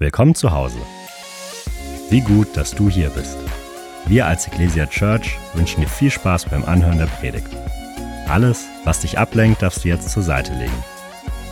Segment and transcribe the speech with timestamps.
[0.00, 0.78] Willkommen zu Hause.
[2.08, 3.36] Wie gut, dass du hier bist.
[4.06, 7.48] Wir als Ecclesia Church wünschen dir viel Spaß beim Anhören der Predigt.
[8.28, 10.84] Alles, was dich ablenkt, darfst du jetzt zur Seite legen.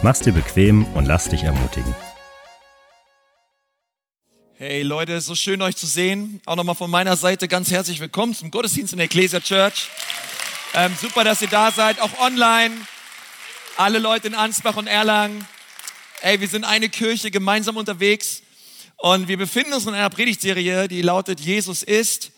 [0.03, 1.93] Mach's dir bequem und lass dich ermutigen.
[4.55, 6.41] Hey Leute, so schön euch zu sehen.
[6.47, 9.89] Auch nochmal von meiner Seite ganz herzlich willkommen zum Gottesdienst in der Ecclesia Church.
[10.73, 12.77] Ähm, super, dass ihr da seid, auch online.
[13.77, 15.45] Alle Leute in Ansbach und Erlangen.
[16.23, 18.41] Ey, wir sind eine Kirche gemeinsam unterwegs
[18.97, 22.33] und wir befinden uns in einer Predigtserie, die lautet Jesus ist.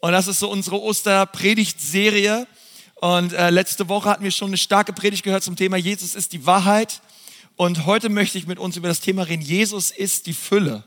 [0.00, 2.48] Und das ist so unsere Osterpredigtserie.
[2.96, 6.32] Und äh, letzte Woche hatten wir schon eine starke Predigt gehört zum Thema Jesus ist
[6.32, 7.02] die Wahrheit.
[7.54, 9.42] Und heute möchte ich mit uns über das Thema reden.
[9.42, 10.82] Jesus ist die Fülle.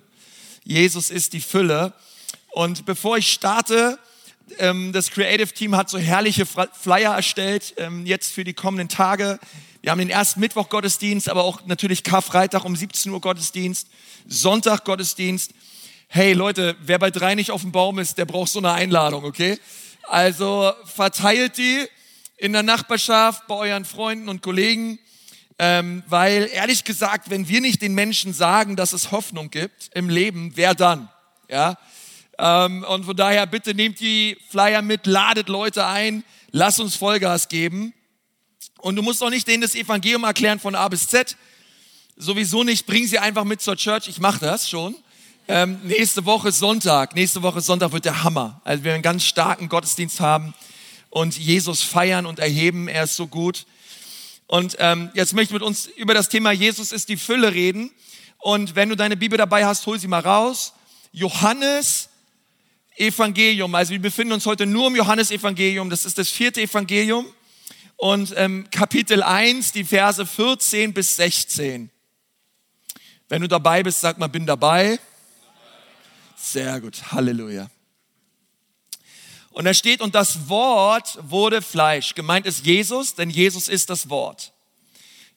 [0.66, 1.94] Jesus ist die Fülle.
[2.52, 3.98] Und bevor ich starte,
[4.60, 9.40] ähm, das Creative Team hat so herrliche Flyer erstellt, ähm, jetzt für die kommenden Tage.
[9.84, 13.90] Wir haben den ersten Mittwoch Gottesdienst, aber auch natürlich Karfreitag um 17 Uhr Gottesdienst,
[14.26, 15.52] Sonntag Gottesdienst.
[16.08, 19.26] Hey Leute, wer bei drei nicht auf dem Baum ist, der braucht so eine Einladung,
[19.26, 19.60] okay?
[20.04, 21.86] Also verteilt die
[22.38, 25.00] in der Nachbarschaft, bei euren Freunden und Kollegen,
[25.60, 30.08] ähm, weil ehrlich gesagt, wenn wir nicht den Menschen sagen, dass es Hoffnung gibt im
[30.08, 31.10] Leben, wer dann?
[31.50, 31.78] Ja.
[32.40, 37.50] Ähm, und von daher bitte nehmt die Flyer mit, ladet Leute ein, lasst uns Vollgas
[37.50, 37.94] geben.
[38.80, 41.38] Und du musst auch nicht denen das Evangelium erklären von A bis Z.
[42.16, 44.08] Sowieso nicht, bring sie einfach mit zur Church.
[44.08, 44.96] Ich mache das schon.
[45.48, 47.16] Ähm, nächste Woche Sonntag.
[47.16, 48.62] Nächste Woche Sonntag wird der Hammer.
[48.64, 50.54] Also wir werden einen ganz starken Gottesdienst haben
[51.10, 52.88] und Jesus feiern und erheben.
[52.88, 53.66] Er ist so gut.
[54.48, 57.92] Und ähm, jetzt möchte ich mit uns über das Thema Jesus ist die Fülle reden.
[58.40, 60.74] Und wenn du deine Bibel dabei hast, hol sie mal raus.
[61.12, 62.10] Johannes
[62.96, 63.74] Evangelium.
[63.76, 65.90] Also wir befinden uns heute nur im Johannes Evangelium.
[65.90, 67.26] Das ist das vierte Evangelium
[67.98, 71.90] und ähm, Kapitel 1, die Verse 14 bis 16.
[73.30, 75.00] Wenn du dabei bist, sag mal, bin dabei.
[76.36, 77.70] Sehr gut, Halleluja.
[79.52, 82.16] Und da steht, und das Wort wurde Fleisch.
[82.16, 84.52] Gemeint ist Jesus, denn Jesus ist das Wort.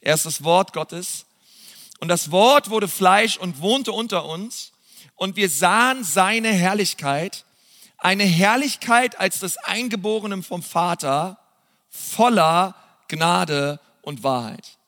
[0.00, 1.26] Er ist das Wort Gottes.
[2.00, 4.72] Und das Wort wurde Fleisch und wohnte unter uns.
[5.14, 7.44] Und wir sahen seine Herrlichkeit,
[7.98, 11.38] eine Herrlichkeit als des Eingeborenen vom Vater,
[11.96, 12.74] voller
[13.08, 14.78] Gnade und Wahrheit.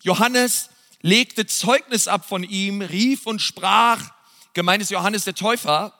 [0.00, 0.70] Johannes
[1.00, 4.12] legte Zeugnis ab von ihm, rief und sprach,
[4.54, 5.92] gemeint ist Johannes der Täufer,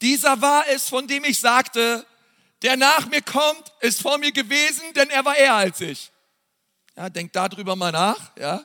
[0.00, 2.06] dieser war es, von dem ich sagte,
[2.62, 6.10] der nach mir kommt, ist vor mir gewesen, denn er war eher als ich.
[6.96, 8.36] Ja, denkt darüber mal nach.
[8.36, 8.64] Ja.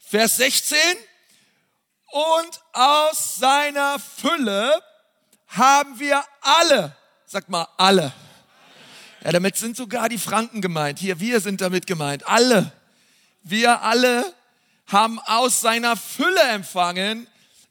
[0.00, 0.78] Vers 16.
[2.10, 4.82] Und aus seiner Fülle
[5.48, 6.96] haben wir alle,
[7.26, 8.12] sag mal alle,
[9.24, 10.98] ja, damit sind sogar die Franken gemeint.
[10.98, 12.26] Hier, wir sind damit gemeint.
[12.26, 12.72] Alle.
[13.42, 14.34] Wir alle
[14.86, 17.26] haben aus seiner Fülle empfangen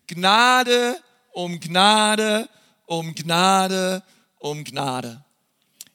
[0.08, 2.48] Gnade um Gnade
[2.86, 4.04] um Gnade
[4.40, 5.24] um Gnade.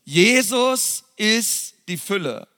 [0.04, 2.48] Jesus ist die Fülle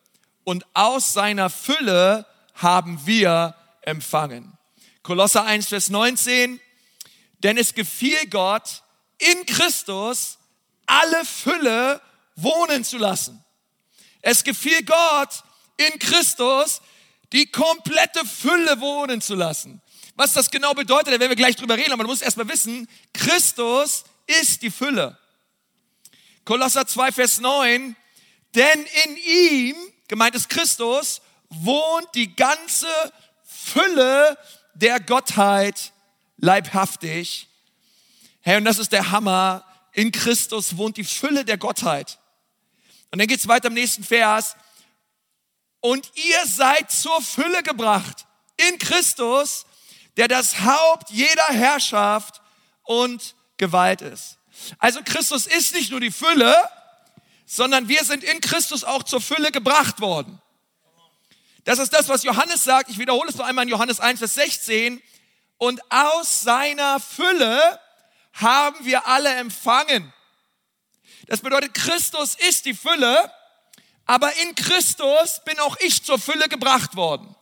[0.45, 4.57] und aus seiner Fülle haben wir empfangen.
[5.03, 6.61] Kolosser 1, Vers 19,
[7.41, 8.83] denn es gefiel Gott
[9.19, 10.39] in Christus
[10.87, 12.01] alle Fülle
[12.37, 13.45] wohnen zu lassen.
[14.23, 15.43] Es gefiel Gott
[15.77, 16.81] in Christus,
[17.33, 19.83] die komplette Fülle wohnen zu lassen.
[20.17, 22.89] Was das genau bedeutet, da werden wir gleich drüber reden, aber du musst erstmal wissen,
[23.13, 25.19] Christus ist die Fülle.
[26.45, 27.97] Kolosser 2, Vers 9,
[28.55, 32.87] denn in ihm, gemeint ist Christus, wohnt die ganze
[33.43, 34.39] Fülle
[34.75, 35.93] der Gottheit
[36.37, 37.49] leibhaftig.
[38.41, 39.65] Hey, und das ist der Hammer.
[39.93, 42.19] In Christus wohnt die Fülle der Gottheit.
[43.15, 44.57] Und dann geht es weiter im nächsten Vers.
[45.79, 48.27] Und ihr seid zur Fülle gebracht
[48.57, 49.67] in Christus,
[50.17, 52.41] der das Haupt jeder Herrschaft
[52.83, 54.39] und Gewalt ist.
[54.81, 56.57] Also Christus ist nicht nur die Fülle,
[57.47, 60.43] sondern wir sind in Christus auch zur Fülle gebracht worden.
[61.63, 62.91] Das ist das, was Johannes sagt.
[62.91, 65.01] Ich wiederhole es noch einmal in Johannes 1, Vers 16.
[65.59, 67.79] Und aus seiner Fülle
[68.33, 70.13] haben wir alle empfangen.
[71.27, 73.31] Das bedeutet, Christus ist die Fülle,
[74.07, 77.35] aber in Christus bin auch ich zur Fülle gebracht worden.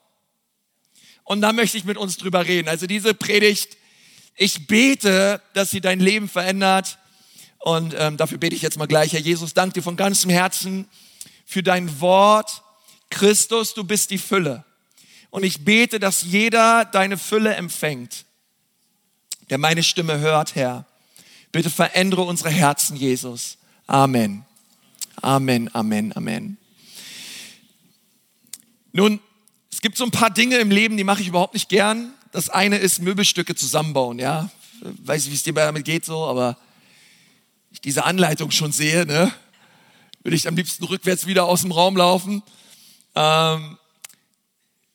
[1.24, 2.68] Und da möchte ich mit uns drüber reden.
[2.68, 3.76] Also diese Predigt,
[4.36, 6.98] ich bete, dass sie dein Leben verändert.
[7.58, 9.12] Und ähm, dafür bete ich jetzt mal gleich.
[9.12, 10.88] Herr Jesus, danke dir von ganzem Herzen
[11.44, 12.62] für dein Wort.
[13.10, 14.64] Christus, du bist die Fülle.
[15.30, 18.26] Und ich bete, dass jeder deine Fülle empfängt,
[19.48, 20.86] der meine Stimme hört, Herr.
[21.52, 23.58] Bitte verändere unsere Herzen, Jesus.
[23.86, 24.44] Amen.
[25.20, 26.58] Amen, Amen, Amen.
[28.92, 29.20] Nun,
[29.70, 32.12] es gibt so ein paar Dinge im Leben, die mache ich überhaupt nicht gern.
[32.30, 34.50] Das eine ist Möbelstücke zusammenbauen, ja.
[34.80, 36.58] Weiß nicht, wie es dir damit geht so, aber
[37.70, 39.32] ich diese Anleitung schon sehe, ne,
[40.22, 42.42] würde ich am liebsten rückwärts wieder aus dem Raum laufen.
[43.14, 43.78] Ähm,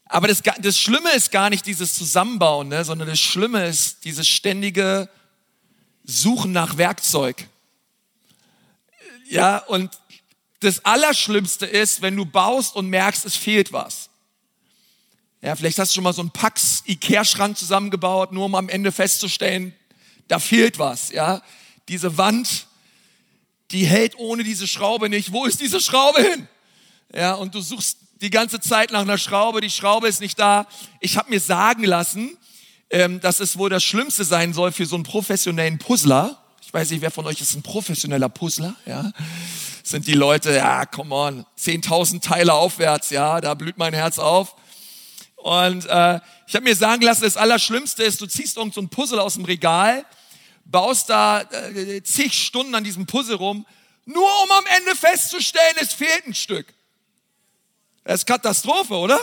[0.05, 4.27] aber das, das Schlimme ist gar nicht dieses Zusammenbauen, ne, sondern das Schlimme ist dieses
[4.27, 5.09] ständige
[6.03, 7.47] Suchen nach Werkzeug.
[9.29, 9.91] Ja, und
[10.59, 14.09] das Allerschlimmste ist, wenn du baust und merkst, es fehlt was.
[15.41, 18.91] Ja, vielleicht hast du schon mal so einen Pax Ikea-Schrank zusammengebaut, nur um am Ende
[18.91, 19.75] festzustellen,
[20.27, 21.11] da fehlt was.
[21.11, 21.41] Ja,
[21.87, 22.67] diese Wand,
[23.71, 25.31] die hält ohne diese Schraube nicht.
[25.31, 26.47] Wo ist diese Schraube hin?
[27.13, 30.67] Ja, und du suchst die ganze Zeit nach einer Schraube, die Schraube ist nicht da.
[30.99, 32.35] Ich habe mir sagen lassen,
[32.89, 36.43] ähm, dass es wohl das Schlimmste sein soll für so einen professionellen Puzzler.
[36.67, 39.13] Ich weiß nicht, wer von euch ist ein professioneller Puzzler, ja?
[39.83, 44.53] Sind die Leute, ja, come on, 10.000 Teile aufwärts, ja, da blüht mein Herz auf.
[45.37, 49.19] Und äh, ich habe mir sagen lassen, das Allerschlimmste ist, du ziehst irgend so Puzzle
[49.19, 50.05] aus dem Regal,
[50.65, 53.65] baust da äh, zig Stunden an diesem Puzzle rum,
[54.03, 56.67] nur um am Ende festzustellen, es fehlt ein Stück.
[58.03, 59.17] Das ist Katastrophe, oder?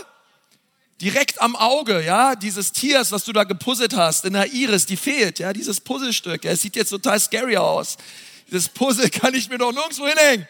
[1.04, 4.96] Direkt am Auge, ja, dieses Tiers, was du da gepuzzelt hast, in der Iris, die
[4.96, 6.46] fehlt, ja, dieses Puzzlestück.
[6.46, 7.98] Ja, es sieht jetzt total scary aus.
[8.46, 10.48] Dieses Puzzle kann ich mir doch nirgendwo hinhängen.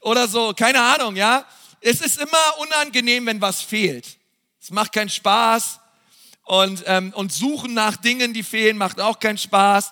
[0.00, 1.44] Oder so, keine Ahnung, ja.
[1.82, 4.16] Es ist immer unangenehm, wenn was fehlt.
[4.58, 5.80] Es macht keinen Spaß.
[6.44, 9.90] Und, ähm, und suchen nach Dingen, die fehlen, macht auch keinen Spaß.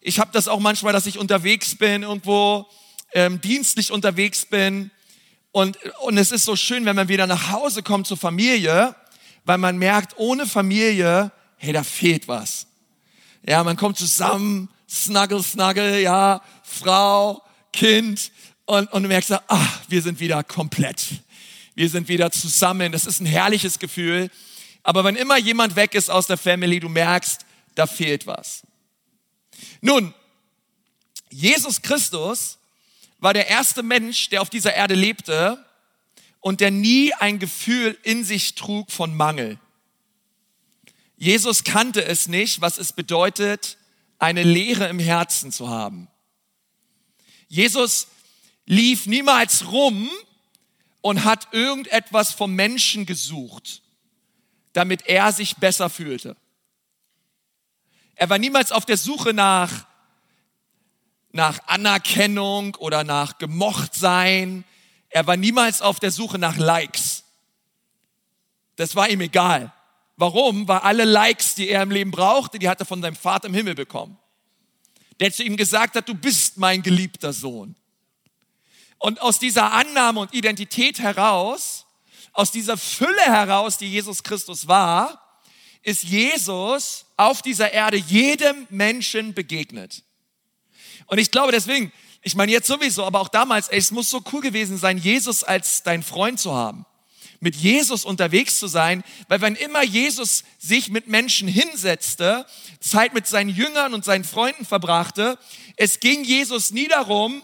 [0.00, 2.68] Ich habe das auch manchmal, dass ich unterwegs bin, irgendwo
[3.12, 4.92] ähm, dienstlich unterwegs bin
[5.54, 8.96] und, und es ist so schön, wenn man wieder nach Hause kommt zur Familie,
[9.44, 12.66] weil man merkt, ohne Familie, hey, da fehlt was.
[13.46, 17.42] Ja, man kommt zusammen, snuggle, snuggle, ja, Frau,
[17.72, 18.30] Kind
[18.64, 21.06] und, und du merkst, ah, wir sind wieder komplett.
[21.74, 22.92] Wir sind wieder zusammen.
[22.92, 24.30] Das ist ein herrliches Gefühl.
[24.82, 27.44] Aber wenn immer jemand weg ist aus der Family, du merkst,
[27.74, 28.62] da fehlt was.
[29.80, 30.14] Nun,
[31.30, 32.58] Jesus Christus
[33.18, 35.64] war der erste Mensch, der auf dieser Erde lebte
[36.44, 39.58] und der nie ein Gefühl in sich trug von Mangel.
[41.16, 43.78] Jesus kannte es nicht, was es bedeutet,
[44.18, 46.06] eine Leere im Herzen zu haben.
[47.48, 48.08] Jesus
[48.66, 50.10] lief niemals rum
[51.00, 53.80] und hat irgendetwas vom Menschen gesucht,
[54.74, 56.36] damit er sich besser fühlte.
[58.16, 59.86] Er war niemals auf der Suche nach
[61.32, 64.64] nach Anerkennung oder nach Gemochtsein.
[65.14, 67.22] Er war niemals auf der Suche nach Likes.
[68.74, 69.72] Das war ihm egal.
[70.16, 70.66] Warum?
[70.66, 73.54] Weil alle Likes, die er im Leben brauchte, die hat er von seinem Vater im
[73.54, 74.18] Himmel bekommen.
[75.20, 77.76] Der zu ihm gesagt hat, du bist mein geliebter Sohn.
[78.98, 81.86] Und aus dieser Annahme und Identität heraus,
[82.32, 85.40] aus dieser Fülle heraus, die Jesus Christus war,
[85.84, 90.02] ist Jesus auf dieser Erde jedem Menschen begegnet.
[91.06, 91.92] Und ich glaube deswegen,
[92.24, 95.44] ich meine jetzt sowieso, aber auch damals, ey, es muss so cool gewesen sein, Jesus
[95.44, 96.86] als dein Freund zu haben.
[97.40, 102.46] Mit Jesus unterwegs zu sein, weil wenn immer Jesus sich mit Menschen hinsetzte,
[102.80, 105.38] Zeit mit seinen Jüngern und seinen Freunden verbrachte,
[105.76, 107.42] es ging Jesus nie darum,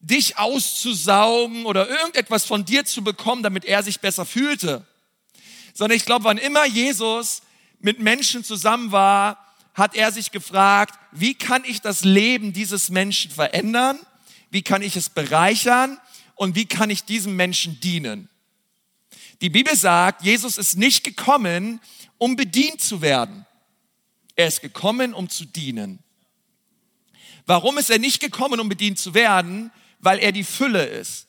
[0.00, 4.86] dich auszusaugen oder irgendetwas von dir zu bekommen, damit er sich besser fühlte.
[5.74, 7.42] Sondern ich glaube, wann immer Jesus
[7.80, 9.38] mit Menschen zusammen war,
[9.74, 13.98] hat er sich gefragt, wie kann ich das Leben dieses Menschen verändern?
[14.52, 15.98] Wie kann ich es bereichern?
[16.34, 18.28] Und wie kann ich diesem Menschen dienen?
[19.40, 21.80] Die Bibel sagt, Jesus ist nicht gekommen,
[22.18, 23.46] um bedient zu werden.
[24.36, 26.00] Er ist gekommen, um zu dienen.
[27.46, 29.72] Warum ist er nicht gekommen, um bedient zu werden?
[30.00, 31.28] Weil er die Fülle ist.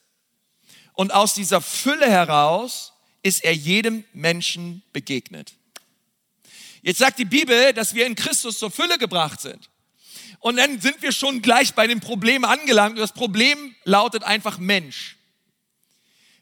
[0.92, 2.92] Und aus dieser Fülle heraus
[3.24, 5.54] ist er jedem Menschen begegnet.
[6.82, 9.70] Jetzt sagt die Bibel, dass wir in Christus zur Fülle gebracht sind.
[10.44, 13.00] Und dann sind wir schon gleich bei dem Problem angelangt.
[13.00, 15.16] Das Problem lautet einfach Mensch.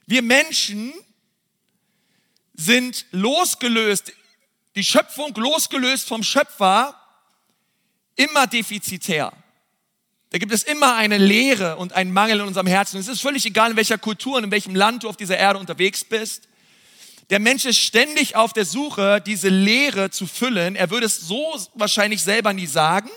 [0.06, 0.92] Wir Menschen
[2.52, 4.12] sind losgelöst,
[4.74, 7.00] die Schöpfung losgelöst vom Schöpfer,
[8.16, 9.32] immer defizitär.
[10.30, 12.98] Da gibt es immer eine Leere und einen Mangel in unserem Herzen.
[12.98, 15.60] Es ist völlig egal, in welcher Kultur und in welchem Land du auf dieser Erde
[15.60, 16.48] unterwegs bist.
[17.30, 20.74] Der Mensch ist ständig auf der Suche, diese Leere zu füllen.
[20.74, 23.08] Er würde es so wahrscheinlich selber nie sagen.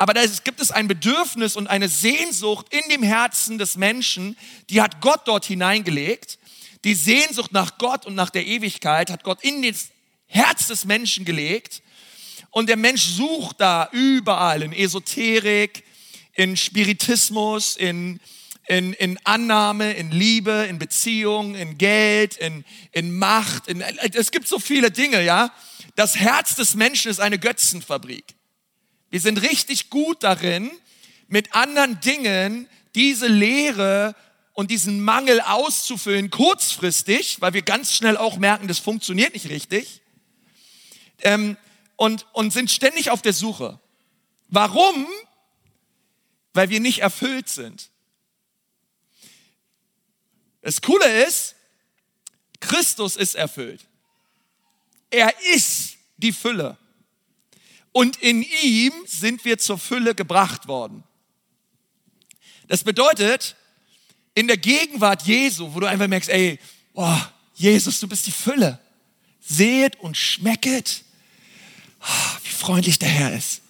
[0.00, 4.34] Aber da gibt es ein Bedürfnis und eine Sehnsucht in dem Herzen des Menschen,
[4.70, 6.38] die hat Gott dort hineingelegt.
[6.84, 9.90] Die Sehnsucht nach Gott und nach der Ewigkeit hat Gott in das
[10.24, 11.82] Herz des Menschen gelegt.
[12.48, 15.84] Und der Mensch sucht da überall in Esoterik,
[16.32, 18.20] in Spiritismus, in
[18.68, 23.66] in, in Annahme, in Liebe, in Beziehung, in Geld, in, in Macht.
[23.66, 25.52] In, es gibt so viele Dinge, ja,
[25.96, 28.24] das Herz des Menschen ist eine Götzenfabrik.
[29.10, 30.70] Wir sind richtig gut darin,
[31.28, 34.14] mit anderen Dingen diese Leere
[34.52, 40.00] und diesen Mangel auszufüllen, kurzfristig, weil wir ganz schnell auch merken, das funktioniert nicht richtig,
[41.22, 41.56] ähm,
[41.96, 43.78] und, und sind ständig auf der Suche.
[44.48, 45.06] Warum?
[46.54, 47.90] Weil wir nicht erfüllt sind.
[50.62, 51.54] Das Coole ist,
[52.60, 53.86] Christus ist erfüllt.
[55.10, 56.76] Er ist die Fülle.
[57.92, 61.02] Und in ihm sind wir zur Fülle gebracht worden.
[62.68, 63.56] Das bedeutet,
[64.34, 66.58] in der Gegenwart Jesu, wo du einfach merkst, ey,
[66.94, 68.78] boah, Jesus, du bist die Fülle.
[69.40, 71.02] Seht und schmecket,
[72.00, 73.62] oh, wie freundlich der Herr ist.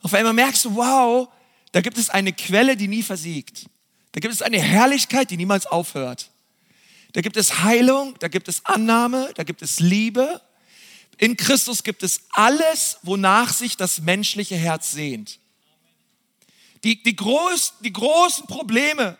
[0.00, 1.28] Auf einmal merkst du, wow,
[1.72, 3.66] da gibt es eine Quelle, die nie versiegt.
[4.12, 6.30] Da gibt es eine Herrlichkeit, die niemals aufhört.
[7.12, 10.40] Da gibt es Heilung, da gibt es Annahme, da gibt es Liebe.
[11.18, 15.38] In Christus gibt es alles, wonach sich das menschliche Herz sehnt.
[16.82, 19.18] Die, die, groß, die großen Probleme,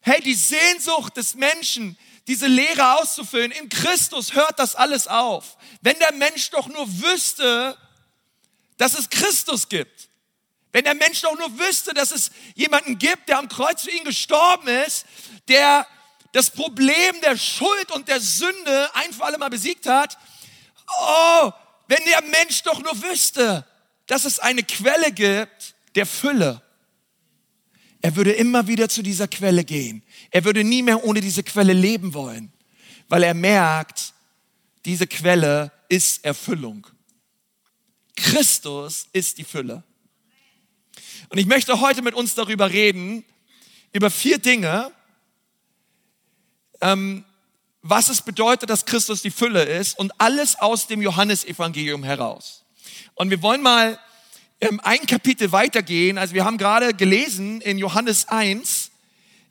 [0.00, 5.56] hey, die Sehnsucht des Menschen, diese Leere auszufüllen, in Christus hört das alles auf.
[5.82, 7.76] Wenn der Mensch doch nur wüsste,
[8.76, 10.08] dass es Christus gibt.
[10.72, 14.04] Wenn der Mensch doch nur wüsste, dass es jemanden gibt, der am Kreuz für ihn
[14.04, 15.06] gestorben ist,
[15.48, 15.86] der
[16.32, 20.18] das Problem der Schuld und der Sünde ein für alle Mal besiegt hat.
[20.88, 21.52] Oh,
[21.88, 23.66] wenn der Mensch doch nur wüsste,
[24.06, 26.62] dass es eine Quelle gibt der Fülle.
[28.02, 30.02] Er würde immer wieder zu dieser Quelle gehen.
[30.30, 32.52] Er würde nie mehr ohne diese Quelle leben wollen,
[33.08, 34.12] weil er merkt,
[34.84, 36.86] diese Quelle ist Erfüllung.
[38.16, 39.82] Christus ist die Fülle.
[41.30, 43.24] Und ich möchte heute mit uns darüber reden,
[43.92, 44.92] über vier Dinge,
[46.80, 47.24] ähm,
[47.86, 52.64] was es bedeutet, dass Christus die Fülle ist und alles aus dem Johannesevangelium heraus.
[53.14, 54.00] Und wir wollen mal
[54.62, 56.16] ähm, ein Kapitel weitergehen.
[56.16, 58.90] Also wir haben gerade gelesen in Johannes 1,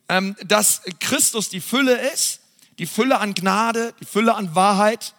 [0.10, 2.40] ähm, dass Christus die Fülle ist,
[2.80, 5.14] die Fülle an Gnade, die Fülle an Wahrheit.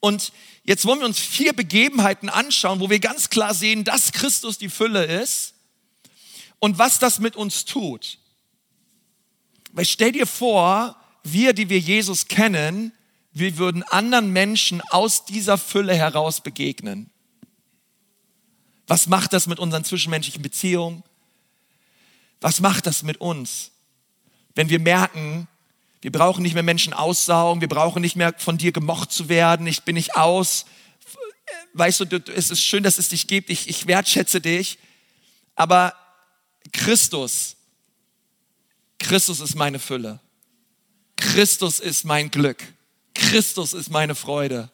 [0.00, 0.32] Und
[0.64, 4.68] jetzt wollen wir uns vier Begebenheiten anschauen, wo wir ganz klar sehen, dass Christus die
[4.68, 5.54] Fülle ist
[6.58, 8.18] und was das mit uns tut.
[9.70, 10.97] Weil stell dir vor,
[11.32, 12.92] wir, die wir Jesus kennen,
[13.32, 17.10] wir würden anderen Menschen aus dieser Fülle heraus begegnen.
[18.86, 21.04] Was macht das mit unseren zwischenmenschlichen Beziehungen?
[22.40, 23.72] Was macht das mit uns,
[24.54, 25.48] wenn wir merken,
[26.00, 29.66] wir brauchen nicht mehr Menschen aussaugen, wir brauchen nicht mehr von dir gemocht zu werden,
[29.66, 30.66] ich bin nicht aus.
[31.74, 34.78] Weißt du, es ist schön, dass es dich gibt, ich, ich wertschätze dich,
[35.54, 35.94] aber
[36.72, 37.56] Christus,
[38.98, 40.20] Christus ist meine Fülle.
[41.18, 42.62] Christus ist mein Glück.
[43.14, 44.70] Christus ist meine Freude.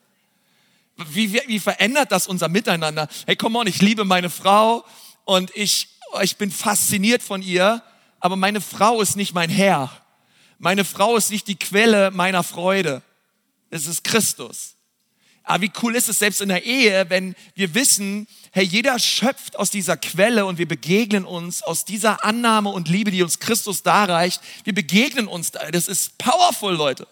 [0.97, 3.09] Wie, wie, wie verändert das unser Miteinander?
[3.27, 4.85] Hey, come on, ich liebe meine Frau
[5.25, 5.89] und ich,
[6.23, 7.83] ich bin fasziniert von ihr,
[8.21, 9.91] aber meine Frau ist nicht mein Herr.
[10.59, 13.03] Meine Frau ist nicht die Quelle meiner Freude.
[13.71, 14.77] Es ist Christus.
[15.45, 19.57] Aber wie cool ist es selbst in der Ehe, wenn wir wissen, hey, jeder schöpft
[19.57, 23.83] aus dieser Quelle und wir begegnen uns aus dieser Annahme und Liebe, die uns Christus
[23.83, 24.41] darreicht.
[24.65, 25.71] Wir begegnen uns da.
[25.71, 27.07] Das ist powerful, Leute.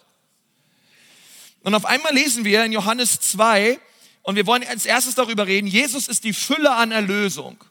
[1.61, 3.79] Und auf einmal lesen wir in Johannes 2,
[4.23, 7.61] und wir wollen als erstes darüber reden, Jesus ist die Fülle an Erlösung.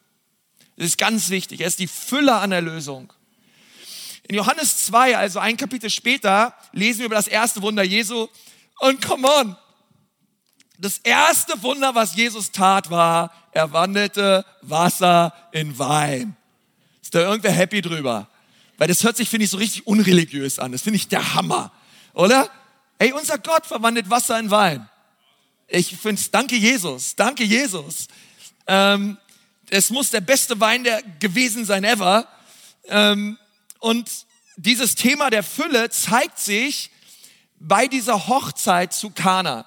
[0.76, 1.61] Das ist ganz wichtig.
[1.62, 3.12] Er ist die Fülle an Erlösung.
[4.28, 8.28] In Johannes 2, also ein Kapitel später, lesen wir über das erste Wunder Jesu.
[8.81, 9.57] Und come on,
[10.83, 16.37] das erste Wunder, was Jesus tat, war, er wandelte Wasser in Wein.
[17.01, 18.29] Ist da irgendwer happy drüber?
[18.79, 20.73] Weil das hört sich, finde ich, so richtig unreligiös an.
[20.73, 21.71] Das finde ich der Hammer,
[22.15, 22.51] oder?
[22.99, 24.89] Ey, unser Gott verwandelt Wasser in Wein.
[25.69, 28.09] Ich finde es, danke Jesus, danke Jesus.
[28.67, 29.19] Ähm,
[29.71, 32.27] es muss der beste Wein der gewesen sein ever.
[32.89, 33.39] Ähm,
[33.79, 34.11] und
[34.57, 36.91] dieses Thema der Fülle zeigt sich
[37.61, 39.65] bei dieser Hochzeit zu Kana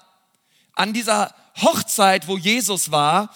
[0.76, 3.34] an dieser Hochzeit, wo Jesus war.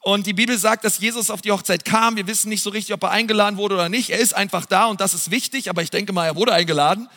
[0.00, 2.16] Und die Bibel sagt, dass Jesus auf die Hochzeit kam.
[2.16, 4.10] Wir wissen nicht so richtig, ob er eingeladen wurde oder nicht.
[4.10, 7.08] Er ist einfach da und das ist wichtig, aber ich denke mal, er wurde eingeladen.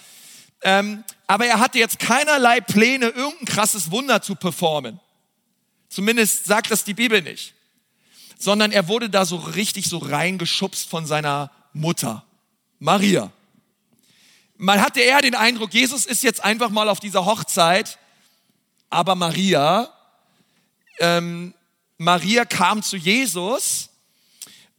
[0.61, 4.99] Ähm, aber er hatte jetzt keinerlei Pläne, irgendein krasses Wunder zu performen.
[5.89, 7.53] Zumindest sagt das die Bibel nicht.
[8.37, 12.25] Sondern er wurde da so richtig so reingeschubst von seiner Mutter,
[12.79, 13.31] Maria.
[14.57, 17.97] Man hatte eher den Eindruck, Jesus ist jetzt einfach mal auf dieser Hochzeit
[18.93, 19.89] aber Maria,
[21.00, 21.53] ähm,
[21.97, 23.89] Maria kam zu Jesus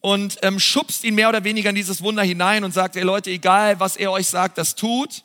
[0.00, 3.30] und ähm, schubst ihn mehr oder weniger in dieses Wunder hinein und sagt, ey Leute,
[3.30, 5.25] egal was er euch sagt, das tut.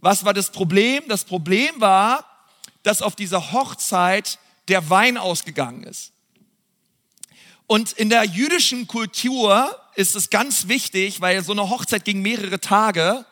[0.00, 1.04] Was war das Problem?
[1.08, 2.26] Das Problem war,
[2.82, 6.12] dass auf dieser Hochzeit der Wein ausgegangen ist.
[7.68, 12.58] Und in der jüdischen Kultur ist es ganz wichtig, weil so eine Hochzeit ging mehrere
[12.58, 13.24] Tage,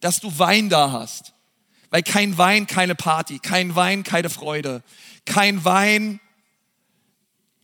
[0.00, 1.32] dass du Wein da hast.
[1.90, 4.82] Weil kein Wein, keine Party, kein Wein, keine Freude,
[5.26, 6.20] kein Wein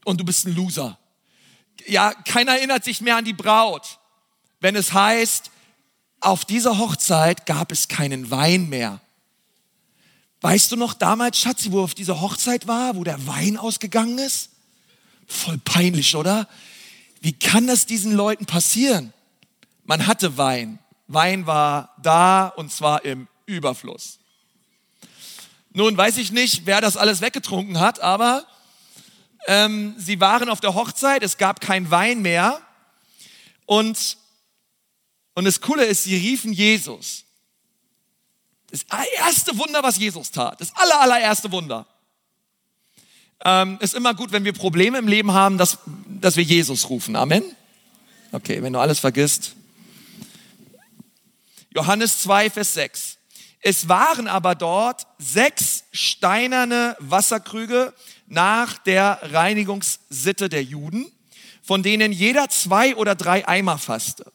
[0.05, 0.99] und du bist ein Loser.
[1.87, 3.99] Ja, keiner erinnert sich mehr an die Braut,
[4.61, 5.51] wenn es heißt,
[6.21, 9.01] auf dieser Hochzeit gab es keinen Wein mehr.
[10.41, 14.51] Weißt du noch damals, Schatzi, wo auf dieser Hochzeit war, wo der Wein ausgegangen ist?
[15.27, 16.49] Voll peinlich, oder?
[17.21, 19.13] Wie kann das diesen Leuten passieren?
[19.85, 20.79] Man hatte Wein.
[21.09, 24.19] Wein war da und zwar im Überfluss.
[25.73, 28.47] Nun weiß ich nicht, wer das alles weggetrunken hat, aber
[29.47, 32.61] ähm, sie waren auf der Hochzeit, es gab kein Wein mehr
[33.67, 34.17] und,
[35.35, 37.25] und das Coole ist, sie riefen Jesus.
[38.71, 38.85] Das
[39.19, 41.87] erste Wunder, was Jesus tat, das aller, allererste Wunder.
[43.45, 47.17] Ähm, ist immer gut, wenn wir Probleme im Leben haben, dass, dass wir Jesus rufen.
[47.17, 47.45] Amen.
[48.33, 49.55] Okay, wenn du alles vergisst.
[51.71, 53.19] Johannes 2, Vers 6.
[53.61, 57.93] Es waren aber dort sechs steinerne Wasserkrüge
[58.27, 61.11] nach der Reinigungssitte der Juden,
[61.63, 64.33] von denen jeder zwei oder drei Eimer fasste.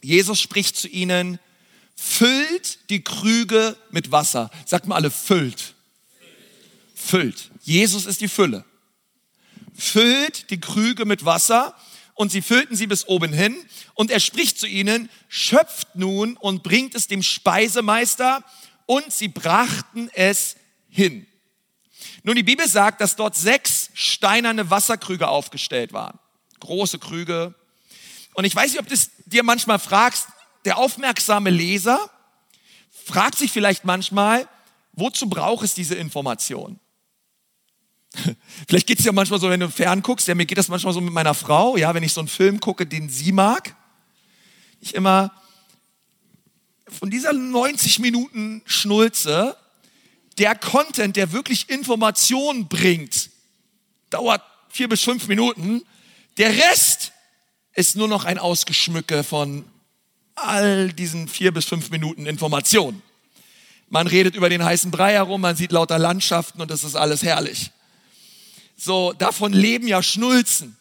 [0.00, 1.38] Jesus spricht zu ihnen,
[1.96, 4.50] füllt die Krüge mit Wasser.
[4.64, 5.74] Sagt mal alle, füllt.
[6.94, 7.50] Füllt.
[7.62, 8.64] Jesus ist die Fülle.
[9.74, 11.74] Füllt die Krüge mit Wasser
[12.20, 13.56] und sie füllten sie bis oben hin.
[13.94, 18.44] Und er spricht zu ihnen, schöpft nun und bringt es dem Speisemeister.
[18.84, 20.56] Und sie brachten es
[20.90, 21.26] hin.
[22.22, 26.18] Nun, die Bibel sagt, dass dort sechs steinerne Wasserkrüge aufgestellt waren.
[26.58, 27.54] Große Krüge.
[28.34, 30.26] Und ich weiß nicht, ob du dir manchmal fragst,
[30.66, 32.10] der aufmerksame Leser
[33.06, 34.46] fragt sich vielleicht manchmal,
[34.92, 36.78] wozu braucht es diese Information?
[38.68, 40.92] Vielleicht geht es ja manchmal so, wenn du fern guckst, ja, mir geht das manchmal
[40.92, 43.74] so mit meiner Frau, ja, wenn ich so einen Film gucke, den sie mag,
[44.80, 45.32] ich immer
[46.88, 49.56] von dieser 90 Minuten Schnulze,
[50.38, 53.30] der Content, der wirklich Informationen bringt,
[54.10, 55.82] dauert vier bis fünf Minuten.
[56.38, 57.12] Der Rest
[57.74, 59.64] ist nur noch ein Ausgeschmücke von
[60.34, 63.02] all diesen vier bis fünf Minuten Informationen.
[63.88, 67.22] Man redet über den heißen Brei herum, man sieht lauter Landschaften und das ist alles
[67.22, 67.70] herrlich.
[68.82, 70.74] So, davon leben ja Schnulzen.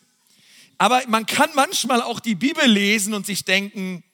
[0.77, 4.05] Aber man kann manchmal auch die Bibel lesen und sich denken,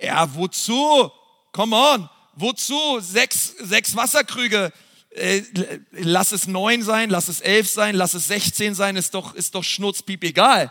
[0.00, 1.10] ja, wozu?
[1.50, 3.00] Come on, wozu?
[3.00, 4.72] Sechs, sechs Wasserkrüge,
[5.10, 5.42] äh,
[5.90, 9.56] lass es neun sein, lass es elf sein, lass es sechzehn sein, ist doch, ist
[9.56, 10.70] doch schnurzpiep egal,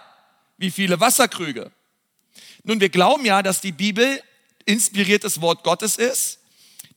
[0.57, 1.73] wie viele Wasserkrüge.
[2.63, 4.23] Nun, wir glauben ja, dass die Bibel
[4.63, 6.39] inspiriertes Wort Gottes ist,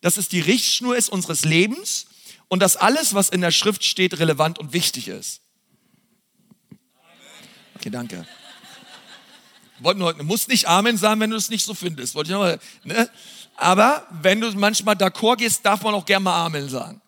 [0.03, 2.07] dass es die Richtschnur ist unseres Lebens
[2.51, 5.41] und dass alles, was in der Schrift steht, relevant und wichtig ist.
[7.77, 8.27] Okay, danke.
[9.79, 12.15] Wollten heute, muss nicht Amen sagen, wenn du es nicht so findest.
[12.15, 13.09] Wollte ich mal, ne?
[13.57, 17.01] Aber wenn du manchmal d'accord gehst, darf man auch gerne mal Amen sagen.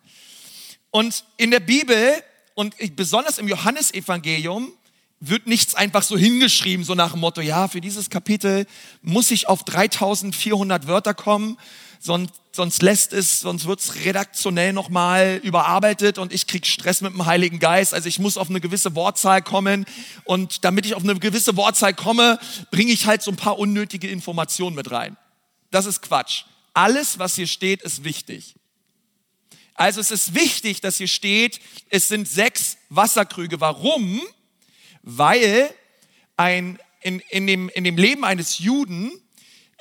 [0.91, 2.23] Und in der Bibel
[2.55, 4.73] und besonders im Johannesevangelium
[5.19, 8.67] wird nichts einfach so hingeschrieben, so nach dem Motto, ja, für dieses Kapitel
[9.03, 11.59] muss ich auf 3400 Wörter kommen,
[12.03, 17.25] sonst, sonst lässt es, sonst wird's redaktionell nochmal überarbeitet und ich krieg Stress mit dem
[17.27, 17.95] Heiligen Geist.
[17.95, 19.87] Also ich muss auf eine gewisse Wortzahl kommen
[20.25, 22.38] und damit ich auf eine gewisse Wortzahl komme,
[22.71, 25.17] bringe ich halt so ein paar unnötige Informationen mit rein.
[25.71, 26.45] Das ist Quatsch.
[26.75, 28.57] Alles, was hier steht, ist wichtig.
[29.75, 33.61] Also es ist wichtig, dass hier steht, es sind sechs Wasserkrüge.
[33.61, 34.21] Warum?
[35.03, 35.71] Weil
[36.37, 39.12] ein, in, in, dem, in dem Leben eines Juden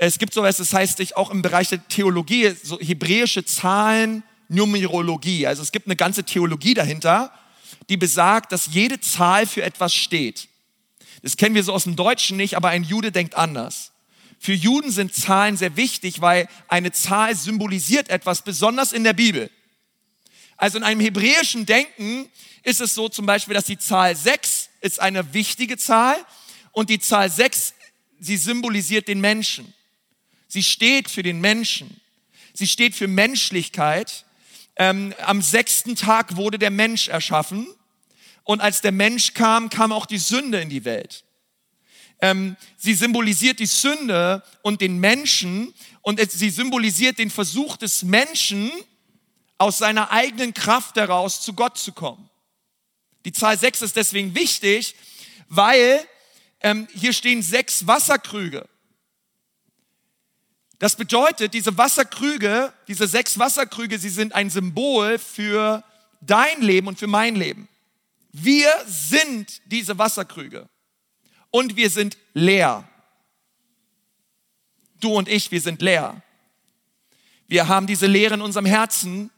[0.07, 5.45] es gibt sowas, das heißt sich auch im Bereich der Theologie, so hebräische Zahlen, Numerologie.
[5.45, 7.31] Also es gibt eine ganze Theologie dahinter,
[7.87, 10.47] die besagt, dass jede Zahl für etwas steht.
[11.21, 13.91] Das kennen wir so aus dem Deutschen nicht, aber ein Jude denkt anders.
[14.39, 19.51] Für Juden sind Zahlen sehr wichtig, weil eine Zahl symbolisiert etwas, besonders in der Bibel.
[20.57, 22.27] Also in einem hebräischen Denken
[22.63, 26.17] ist es so zum Beispiel, dass die Zahl 6 ist eine wichtige Zahl
[26.71, 27.75] und die Zahl 6,
[28.19, 29.71] sie symbolisiert den Menschen.
[30.51, 32.01] Sie steht für den Menschen.
[32.53, 34.25] Sie steht für Menschlichkeit.
[34.75, 37.65] Ähm, am sechsten Tag wurde der Mensch erschaffen.
[38.43, 41.23] Und als der Mensch kam, kam auch die Sünde in die Welt.
[42.19, 48.03] Ähm, sie symbolisiert die Sünde und den Menschen und es, sie symbolisiert den Versuch des
[48.03, 48.69] Menschen,
[49.57, 52.29] aus seiner eigenen Kraft heraus zu Gott zu kommen.
[53.23, 54.95] Die Zahl sechs ist deswegen wichtig,
[55.47, 56.05] weil
[56.59, 58.67] ähm, hier stehen sechs Wasserkrüge.
[60.81, 65.83] Das bedeutet, diese Wasserkrüge, diese sechs Wasserkrüge, sie sind ein Symbol für
[66.21, 67.69] dein Leben und für mein Leben.
[68.31, 70.67] Wir sind diese Wasserkrüge
[71.51, 72.89] und wir sind leer.
[74.99, 76.19] Du und ich, wir sind leer.
[77.47, 79.29] Wir haben diese Leere in unserem Herzen.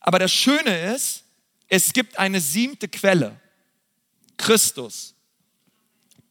[0.00, 1.24] Aber das Schöne ist,
[1.66, 3.38] es gibt eine siebte Quelle.
[4.38, 5.14] Christus.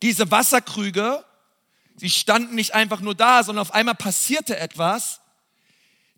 [0.01, 1.23] Diese Wasserkrüge,
[1.97, 5.19] sie standen nicht einfach nur da, sondern auf einmal passierte etwas.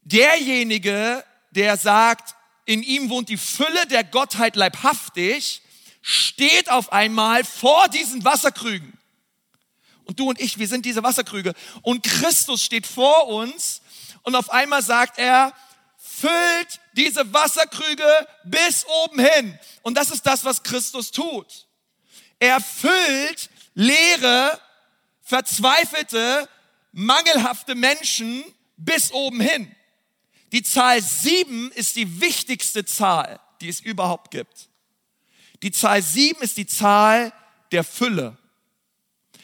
[0.04, 5.62] Derjenige, der sagt, in ihm wohnt die Fülle der Gottheit leibhaftig,
[6.02, 8.98] steht auf einmal vor diesen Wasserkrügen.
[10.06, 11.54] Und du und ich, wir sind diese Wasserkrüge.
[11.82, 13.82] Und Christus steht vor uns
[14.24, 15.54] und auf einmal sagt er,
[15.98, 19.60] füllt diese Wasserkrüge bis oben hin.
[19.84, 21.68] Und das ist das, was Christus tut.
[22.40, 24.60] Er füllt leere,
[25.30, 26.50] verzweifelte,
[26.92, 28.44] mangelhafte Menschen
[28.78, 29.74] bis oben hin.
[30.52, 34.70] Die Zahl sieben ist die wichtigste Zahl, die es überhaupt gibt.
[35.62, 37.32] Die Zahl sieben ist die Zahl
[37.72, 38.40] der Fülle.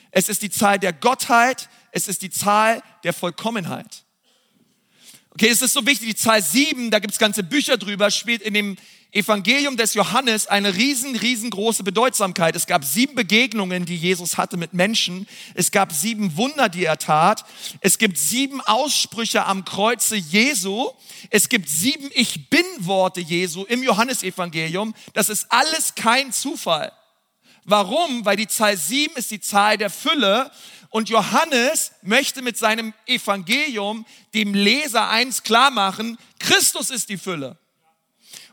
[0.10, 1.69] Es ist die Zahl der Gottheit.
[1.91, 4.05] Es ist die Zahl der Vollkommenheit.
[5.38, 8.41] Okay, es ist so wichtig, die Zahl sieben, da gibt es ganze Bücher drüber, spielt
[8.41, 8.78] in dem
[9.12, 12.56] Evangelium des Johannes eine riesen, riesengroße Bedeutsamkeit.
[12.56, 15.28] Es gab sieben Begegnungen, die Jesus hatte mit Menschen.
[15.54, 17.43] Es gab sieben Wunder, die er tat.
[17.82, 20.89] Es gibt sieben Aussprüche am Kreuze Jesu.
[21.32, 24.95] Es gibt sieben Ich bin Worte Jesu im Johannesevangelium.
[25.12, 26.93] Das ist alles kein Zufall.
[27.65, 28.24] Warum?
[28.24, 30.50] Weil die Zahl sieben ist die Zahl der Fülle
[30.96, 37.60] und Johannes möchte mit seinem Evangelium dem Leser eins klar machen, Christus ist die Fülle.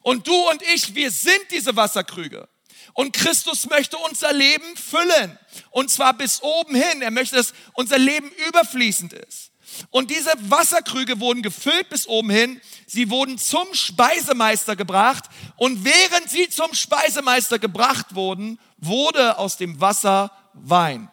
[0.00, 2.48] Und du und ich, wir sind diese Wasserkrüge.
[2.94, 5.38] Und Christus möchte unser Leben füllen.
[5.70, 7.00] Und zwar bis oben hin.
[7.00, 9.52] Er möchte, dass unser Leben überfließend ist.
[9.90, 12.60] Und diese Wasserkrüge wurden gefüllt bis oben hin.
[12.88, 15.26] Sie wurden zum Speisemeister gebracht.
[15.58, 21.08] Und während sie zum Speisemeister gebracht wurden, wurde aus dem Wasser Wein.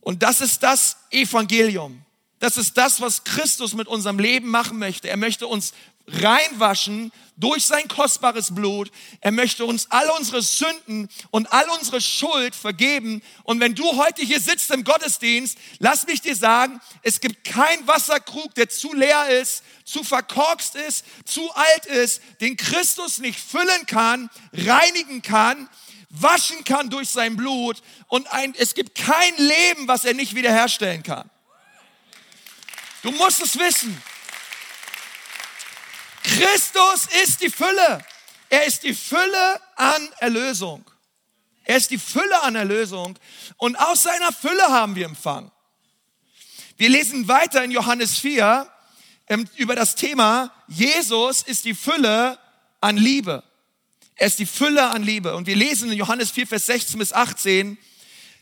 [0.00, 2.02] Und das ist das Evangelium.
[2.38, 5.08] Das ist das, was Christus mit unserem Leben machen möchte.
[5.08, 5.72] Er möchte uns
[6.06, 8.90] reinwaschen durch sein kostbares Blut.
[9.20, 13.22] Er möchte uns all unsere Sünden und all unsere Schuld vergeben.
[13.44, 17.86] Und wenn du heute hier sitzt im Gottesdienst, lass mich dir sagen, es gibt kein
[17.86, 23.86] Wasserkrug, der zu leer ist, zu verkorkst ist, zu alt ist, den Christus nicht füllen
[23.86, 25.68] kann, reinigen kann
[26.10, 31.02] waschen kann durch sein Blut und ein, es gibt kein Leben, was er nicht wiederherstellen
[31.02, 31.30] kann.
[33.02, 34.00] Du musst es wissen.
[36.22, 38.04] Christus ist die Fülle.
[38.48, 40.84] Er ist die Fülle an Erlösung.
[41.64, 43.18] Er ist die Fülle an Erlösung
[43.56, 45.50] und aus seiner Fülle haben wir empfangen.
[46.76, 48.70] Wir lesen weiter in Johannes 4
[49.28, 52.38] ähm, über das Thema, Jesus ist die Fülle
[52.80, 53.44] an Liebe.
[54.20, 55.34] Er ist die Fülle an Liebe.
[55.34, 57.78] Und wir lesen in Johannes 4, Vers 16 bis 18,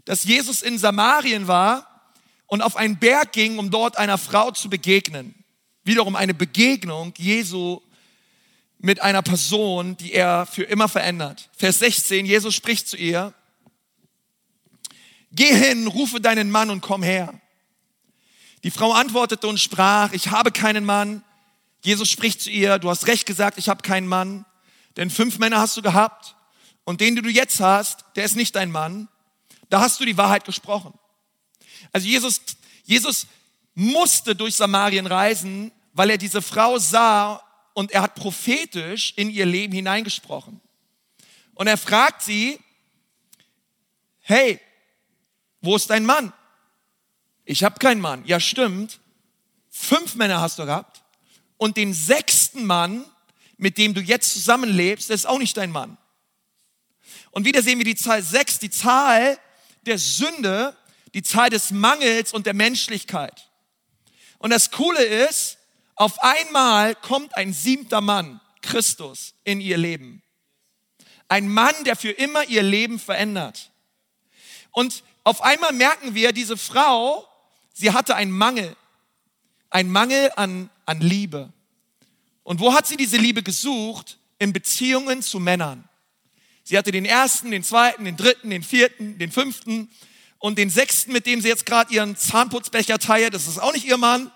[0.07, 2.11] dass Jesus in Samarien war
[2.49, 5.37] und auf einen Berg ging, um dort einer Frau zu begegnen.
[5.85, 7.81] Wiederum eine Begegnung Jesu
[8.79, 11.49] mit einer Person, die er für immer verändert.
[11.57, 13.33] Vers 16, Jesus spricht zu ihr,
[15.31, 17.41] Geh hin, rufe deinen Mann und komm her.
[18.65, 21.23] Die Frau antwortete und sprach, ich habe keinen Mann.
[21.83, 24.45] Jesus spricht zu ihr, du hast recht gesagt, ich habe keinen Mann.
[24.99, 26.35] Denn fünf Männer hast du gehabt
[26.85, 29.09] und den, den du jetzt hast, der ist nicht dein Mann.
[29.71, 30.93] Da hast du die Wahrheit gesprochen.
[31.93, 32.41] Also Jesus,
[32.85, 33.29] Jesus
[33.75, 37.43] musste durch Samarien reisen, weil er diese Frau sah
[37.75, 40.61] und er hat prophetisch in ihr Leben hineingesprochen.
[41.55, 42.59] Und er fragt sie,
[44.23, 44.61] hey,
[45.61, 46.33] wo ist dein Mann?
[47.45, 48.25] Ich habe keinen Mann.
[48.27, 48.99] Ja, stimmt.
[49.71, 51.05] Fünf Männer hast du gehabt.
[51.57, 53.05] Und den sechsten Mann,
[53.59, 55.99] mit dem du jetzt zusammenlebst, der ist auch nicht dein Mann.
[57.31, 59.39] Und wieder sehen wir die Zahl 6, die Zahl
[59.83, 60.77] der Sünde,
[61.15, 63.51] die Zahl des Mangels und der Menschlichkeit.
[64.39, 65.59] Und das Coole ist,
[65.95, 70.23] auf einmal kommt ein siebter Mann, Christus, in ihr Leben.
[71.29, 73.73] Ein Mann, der für immer ihr Leben verändert.
[74.71, 77.27] Und auf einmal merken wir, diese Frau,
[77.75, 78.77] sie hatte einen Mangel.
[79.71, 81.53] Ein Mangel an, an Liebe.
[82.49, 84.17] Und wo hat sie diese Liebe gesucht?
[84.39, 85.87] In Beziehungen zu Männern.
[86.65, 89.91] Sie hatte den ersten, den zweiten, den dritten, den vierten, den fünften
[90.39, 93.35] und den sechsten, mit dem sie jetzt gerade ihren Zahnputzbecher teilt.
[93.35, 94.33] Das ist auch nicht ihr Mann.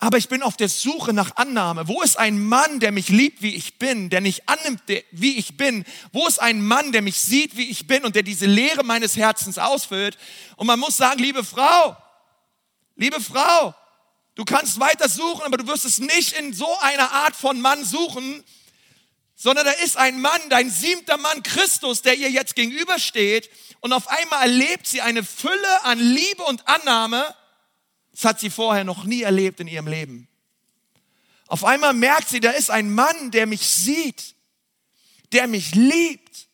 [0.00, 1.86] Aber ich bin auf der Suche nach Annahme.
[1.86, 4.82] Wo ist ein Mann, der mich liebt, wie ich bin, der nicht annimmt,
[5.12, 5.84] wie ich bin?
[6.10, 9.16] Wo ist ein Mann, der mich sieht, wie ich bin und der diese Leere meines
[9.16, 10.18] Herzens ausfüllt?
[10.56, 11.96] Und man muss sagen, liebe Frau,
[12.96, 13.74] Liebe Frau,
[14.34, 17.84] du kannst weiter suchen, aber du wirst es nicht in so einer Art von Mann
[17.84, 18.42] suchen,
[19.34, 24.08] sondern da ist ein Mann, dein siebter Mann Christus, der ihr jetzt gegenübersteht und auf
[24.08, 27.34] einmal erlebt sie eine Fülle an Liebe und Annahme,
[28.12, 30.28] das hat sie vorher noch nie erlebt in ihrem Leben.
[31.48, 34.34] Auf einmal merkt sie, da ist ein Mann, der mich sieht,
[35.32, 36.48] der mich liebt.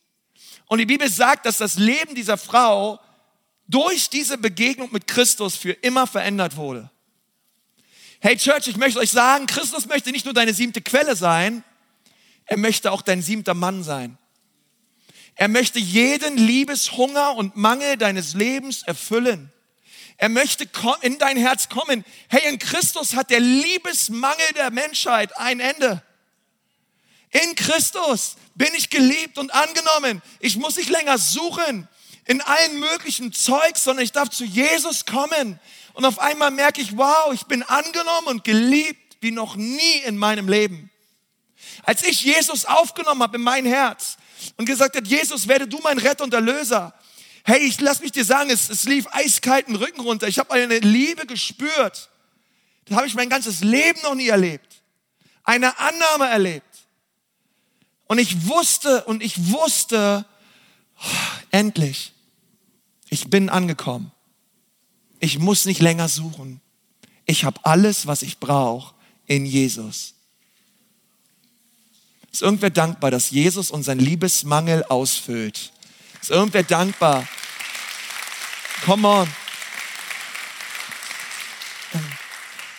[0.66, 2.98] Und die Bibel sagt, dass das Leben dieser Frau
[3.68, 6.90] durch diese Begegnung mit Christus für immer verändert wurde.
[8.20, 11.62] Hey Church, ich möchte euch sagen, Christus möchte nicht nur deine siebte Quelle sein,
[12.46, 14.18] er möchte auch dein siebter Mann sein.
[15.36, 19.52] Er möchte jeden Liebeshunger und Mangel deines Lebens erfüllen.
[20.16, 20.68] Er möchte
[21.02, 22.04] in dein Herz kommen.
[22.28, 26.02] Hey, in Christus hat der Liebesmangel der Menschheit ein Ende.
[27.30, 30.22] In Christus bin ich geliebt und angenommen.
[30.40, 31.86] Ich muss nicht länger suchen
[32.24, 35.60] in allen möglichen Zeugs, sondern ich darf zu Jesus kommen.
[35.98, 40.16] Und auf einmal merke ich, wow, ich bin angenommen und geliebt wie noch nie in
[40.16, 40.92] meinem Leben.
[41.82, 44.16] Als ich Jesus aufgenommen habe in mein Herz
[44.56, 46.94] und gesagt hat, Jesus, werde du mein Retter und Erlöser.
[47.42, 50.28] Hey, ich lass mich dir sagen, es, es lief eiskalten Rücken runter.
[50.28, 52.10] Ich habe eine Liebe gespürt.
[52.84, 54.80] Das habe ich mein ganzes Leben noch nie erlebt.
[55.42, 56.86] Eine Annahme erlebt.
[58.06, 60.24] Und ich wusste und ich wusste,
[61.02, 62.12] oh, endlich,
[63.10, 64.12] ich bin angekommen.
[65.20, 66.60] Ich muss nicht länger suchen.
[67.26, 68.94] Ich habe alles, was ich brauche
[69.26, 70.14] in Jesus.
[72.32, 75.72] Ist irgendwer dankbar, dass Jesus unseren Liebesmangel ausfüllt?
[76.20, 77.26] Ist irgendwer dankbar?
[78.84, 79.28] Come on.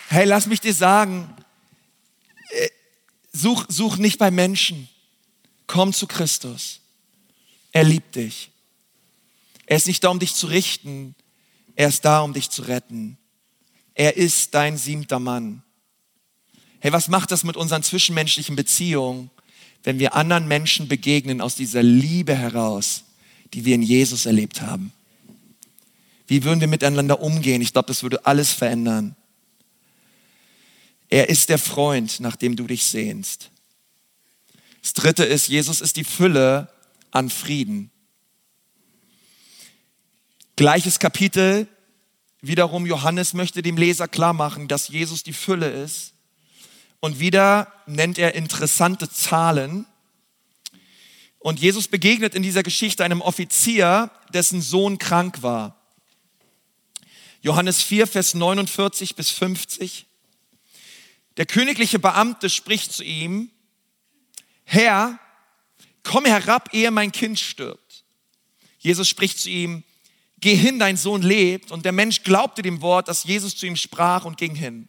[0.08, 1.32] Hey, lass mich dir sagen,
[2.48, 2.68] äh,
[3.32, 4.88] such, such nicht bei Menschen.
[5.66, 6.80] Komm zu Christus.
[7.70, 8.50] Er liebt dich.
[9.66, 11.14] Er ist nicht da, um dich zu richten.
[11.76, 13.18] Er ist da, um dich zu retten.
[13.94, 15.62] Er ist dein siebter Mann.
[16.80, 19.30] Hey, was macht das mit unseren zwischenmenschlichen Beziehungen,
[19.82, 23.04] wenn wir anderen Menschen begegnen aus dieser Liebe heraus,
[23.52, 24.92] die wir in Jesus erlebt haben?
[26.26, 27.60] Wie würden wir miteinander umgehen?
[27.60, 29.16] Ich glaube, das würde alles verändern.
[31.08, 33.50] Er ist der Freund, nach dem du dich sehnst.
[34.80, 36.72] Das dritte ist, Jesus ist die Fülle
[37.10, 37.89] an Frieden.
[40.60, 41.66] Gleiches Kapitel,
[42.42, 46.12] wiederum Johannes möchte dem Leser klar machen, dass Jesus die Fülle ist.
[47.00, 49.86] Und wieder nennt er interessante Zahlen.
[51.38, 55.80] Und Jesus begegnet in dieser Geschichte einem Offizier, dessen Sohn krank war.
[57.40, 60.04] Johannes 4, Vers 49 bis 50.
[61.38, 63.50] Der königliche Beamte spricht zu ihm,
[64.64, 65.18] Herr,
[66.02, 68.04] komm herab, ehe mein Kind stirbt.
[68.78, 69.84] Jesus spricht zu ihm,
[70.40, 71.70] geh hin, dein Sohn lebt.
[71.70, 74.88] Und der Mensch glaubte dem Wort, das Jesus zu ihm sprach und ging hin.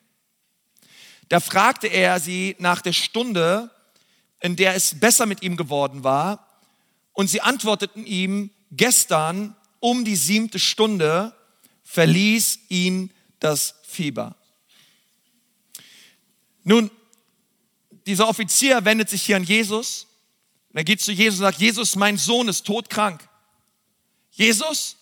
[1.29, 3.71] Da fragte er sie nach der Stunde,
[4.41, 6.47] in der es besser mit ihm geworden war.
[7.13, 11.33] Und sie antworteten ihm, gestern um die siebte Stunde
[11.83, 14.35] verließ ihn das Fieber.
[16.63, 16.91] Nun,
[18.05, 20.07] dieser Offizier wendet sich hier an Jesus.
[20.73, 23.27] Er geht zu Jesus und sagt, Jesus, mein Sohn ist todkrank.
[24.31, 24.95] Jesus,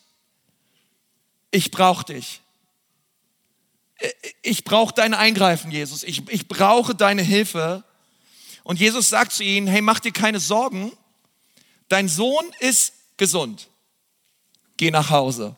[1.52, 2.42] ich brauche dich.
[4.42, 6.04] Ich brauche dein Eingreifen, Jesus.
[6.04, 7.84] Ich, ich brauche deine Hilfe.
[8.64, 10.92] Und Jesus sagt zu ihnen, hey, mach dir keine Sorgen.
[11.90, 13.70] Dein Sohn ist gesund.
[14.78, 15.56] Geh nach Hause.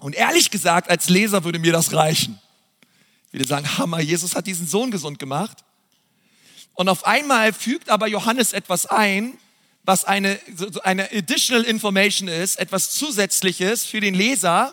[0.00, 2.40] Und ehrlich gesagt, als Leser würde mir das reichen.
[3.28, 5.64] Ich würde sagen, Hammer, Jesus hat diesen Sohn gesund gemacht.
[6.74, 9.38] Und auf einmal fügt aber Johannes etwas ein,
[9.90, 10.38] was eine,
[10.84, 14.72] eine additional information ist, etwas Zusätzliches für den Leser.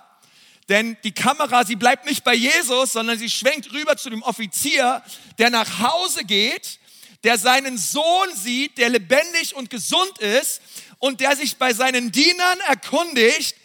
[0.70, 5.02] Denn die Kamera, sie bleibt nicht bei Jesus, sondern sie schwenkt rüber zu dem Offizier,
[5.40, 6.78] der nach Hause geht,
[7.24, 10.62] der seinen Sohn sieht, der lebendig und gesund ist
[11.00, 13.56] und der sich bei seinen Dienern erkundigt.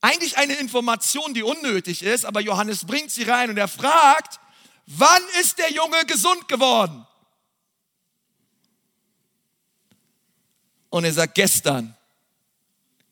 [0.00, 4.40] Eigentlich eine Information, die unnötig ist, aber Johannes bringt sie rein und er fragt,
[4.86, 7.06] wann ist der Junge gesund geworden?
[10.92, 11.96] Und er sagt, gestern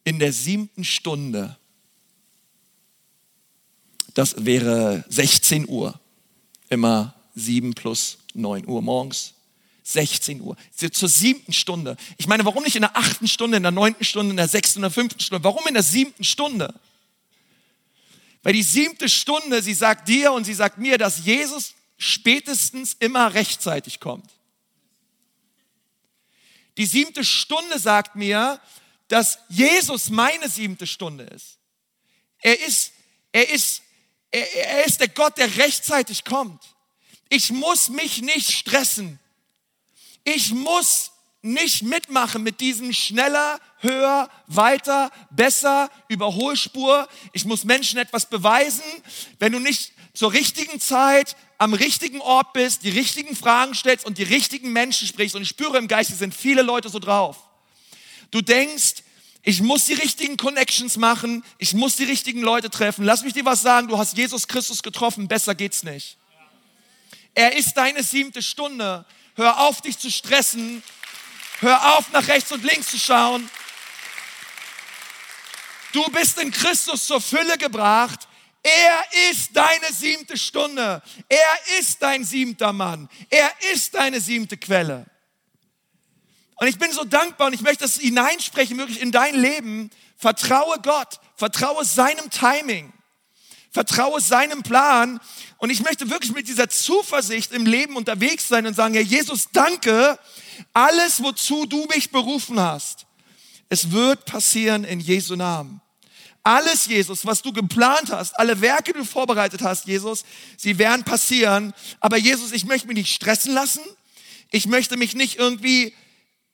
[0.04, 1.56] in der siebten Stunde,
[4.12, 5.98] das wäre 16 Uhr,
[6.68, 9.32] immer 7 plus 9 Uhr morgens,
[9.82, 10.58] 16 Uhr,
[10.92, 11.96] zur siebten Stunde.
[12.18, 14.80] Ich meine, warum nicht in der achten Stunde, in der neunten Stunde, in der sechsten,
[14.80, 15.42] in der fünften Stunde?
[15.42, 16.74] Warum in der siebten Stunde?
[18.42, 23.32] Weil die siebte Stunde, sie sagt dir und sie sagt mir, dass Jesus spätestens immer
[23.32, 24.30] rechtzeitig kommt.
[26.80, 28.58] Die siebte Stunde sagt mir,
[29.08, 31.58] dass Jesus meine siebte Stunde ist.
[32.38, 32.92] Er ist,
[33.32, 33.82] er ist
[34.30, 36.62] Er, er ist der Gott, der rechtzeitig kommt.
[37.28, 39.18] Ich muss mich nicht stressen.
[40.24, 41.10] Ich muss
[41.42, 47.08] nicht mitmachen mit diesem schneller, höher, weiter, besser, Überholspur.
[47.32, 48.84] Ich muss Menschen etwas beweisen.
[49.38, 54.16] Wenn du nicht zur richtigen Zeit am richtigen Ort bist, die richtigen Fragen stellst und
[54.16, 57.36] die richtigen Menschen sprichst, und ich spüre im Geist, sind viele Leute so drauf.
[58.30, 59.02] Du denkst,
[59.42, 63.04] ich muss die richtigen Connections machen, ich muss die richtigen Leute treffen.
[63.04, 66.16] Lass mich dir was sagen, du hast Jesus Christus getroffen, besser geht's nicht.
[67.34, 69.04] Er ist deine siebte Stunde.
[69.34, 70.82] Hör auf, dich zu stressen.
[71.60, 73.50] Hör auf, nach rechts und links zu schauen.
[75.92, 78.28] Du bist in Christus zur Fülle gebracht.
[78.62, 81.02] Er ist deine siebte Stunde.
[81.28, 83.08] Er ist dein siebter Mann.
[83.30, 85.06] Er ist deine siebte Quelle.
[86.56, 89.90] Und ich bin so dankbar und ich möchte das hineinsprechen, wirklich in dein Leben.
[90.16, 91.18] Vertraue Gott.
[91.36, 92.92] Vertraue seinem Timing.
[93.70, 95.20] Vertraue seinem Plan.
[95.56, 99.48] Und ich möchte wirklich mit dieser Zuversicht im Leben unterwegs sein und sagen, Herr Jesus,
[99.52, 100.18] danke.
[100.74, 103.06] Alles, wozu du mich berufen hast,
[103.70, 105.80] es wird passieren in Jesu Namen.
[106.42, 110.24] Alles, Jesus, was du geplant hast, alle Werke, die du vorbereitet hast, Jesus,
[110.56, 111.74] sie werden passieren.
[112.00, 113.82] Aber Jesus, ich möchte mich nicht stressen lassen.
[114.50, 115.94] Ich möchte mich nicht irgendwie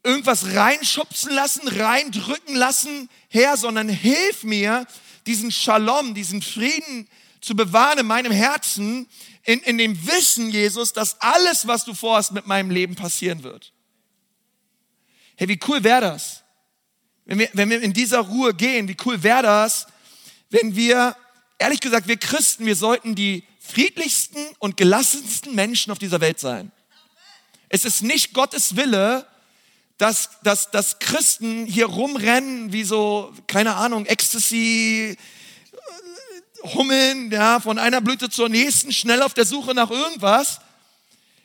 [0.02, 4.86] irgendwas reinschubsen lassen, reindrücken lassen, Herr, sondern hilf mir,
[5.26, 7.08] diesen Shalom, diesen Frieden
[7.40, 9.08] zu bewahren in meinem Herzen,
[9.44, 13.72] in, in dem Wissen, Jesus, dass alles, was du vorhast, mit meinem Leben passieren wird.
[15.36, 16.42] Hey, wie cool wäre das?
[17.26, 19.86] Wenn wir, wenn wir in dieser Ruhe gehen, wie cool wäre das,
[20.50, 21.16] wenn wir,
[21.58, 26.70] ehrlich gesagt, wir Christen, wir sollten die friedlichsten und gelassensten Menschen auf dieser Welt sein.
[27.68, 29.26] Es ist nicht Gottes Wille,
[29.98, 37.78] dass, dass, dass Christen hier rumrennen wie so, keine Ahnung, Ecstasy, äh, Hummeln, ja, von
[37.80, 40.60] einer Blüte zur nächsten, schnell auf der Suche nach irgendwas.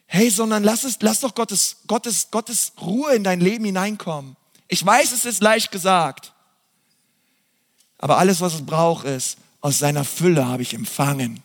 [0.06, 4.36] Hey, sondern lass es, lass doch Gottes, Gottes, Gottes Ruhe in dein Leben hineinkommen.
[4.72, 6.32] Ich weiß, es ist leicht gesagt.
[7.98, 11.44] Aber alles, was es braucht, ist, aus seiner Fülle habe ich empfangen.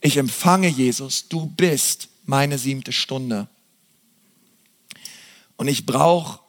[0.00, 3.46] Ich empfange Jesus, du bist meine siebte Stunde.
[5.56, 6.40] Und ich brauche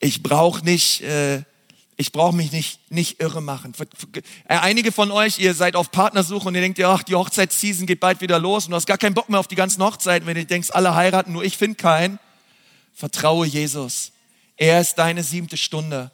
[0.00, 1.42] ich brauch nicht, äh,
[1.98, 3.74] ich brauche mich nicht, nicht irre machen.
[4.14, 4.22] Äh,
[4.56, 8.00] einige von euch, ihr seid auf Partnersuche und ihr denkt, ja, ach, die Hochzeitsseason geht
[8.00, 10.36] bald wieder los und du hast gar keinen Bock mehr auf die ganzen Hochzeiten, wenn
[10.36, 12.18] du denkst, alle heiraten, nur ich finde keinen.
[12.94, 14.12] Vertraue Jesus.
[14.56, 16.10] Er ist deine siebte Stunde.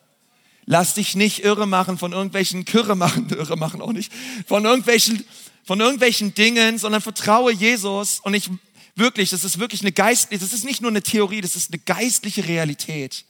[0.65, 4.13] Lass dich nicht irre machen von irgendwelchen Kürre machen, irre machen auch nicht,
[4.47, 5.25] von irgendwelchen,
[5.65, 8.21] von irgendwelchen Dingen, sondern vertraue Jesus.
[8.21, 8.51] Und ich
[8.95, 11.81] wirklich, das ist wirklich eine geistliche, das ist nicht nur eine Theorie, das ist eine
[11.81, 13.25] geistliche Realität.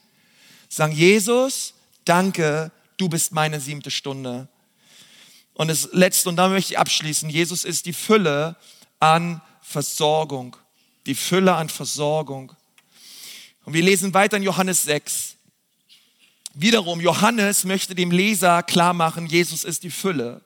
[0.68, 4.48] Sagen, Jesus, danke, du bist meine siebte Stunde.
[5.55, 8.57] Und das letzte, und da möchte ich abschließen, Jesus ist die Fülle
[9.01, 10.57] an Versorgung.
[11.07, 12.53] Die Fülle an Versorgung.
[13.64, 15.37] Und wir lesen weiter in Johannes 6.
[16.55, 20.42] Wiederum, Johannes möchte dem Leser klar machen, Jesus ist die Fülle.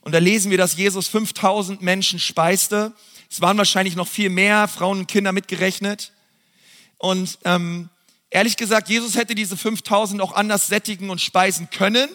[0.00, 2.92] Und da lesen wir, dass Jesus 5000 Menschen speiste.
[3.28, 6.12] Es waren wahrscheinlich noch viel mehr, Frauen und Kinder mitgerechnet.
[6.98, 7.88] Und ähm,
[8.30, 12.08] ehrlich gesagt, Jesus hätte diese 5000 auch anders sättigen und speisen können.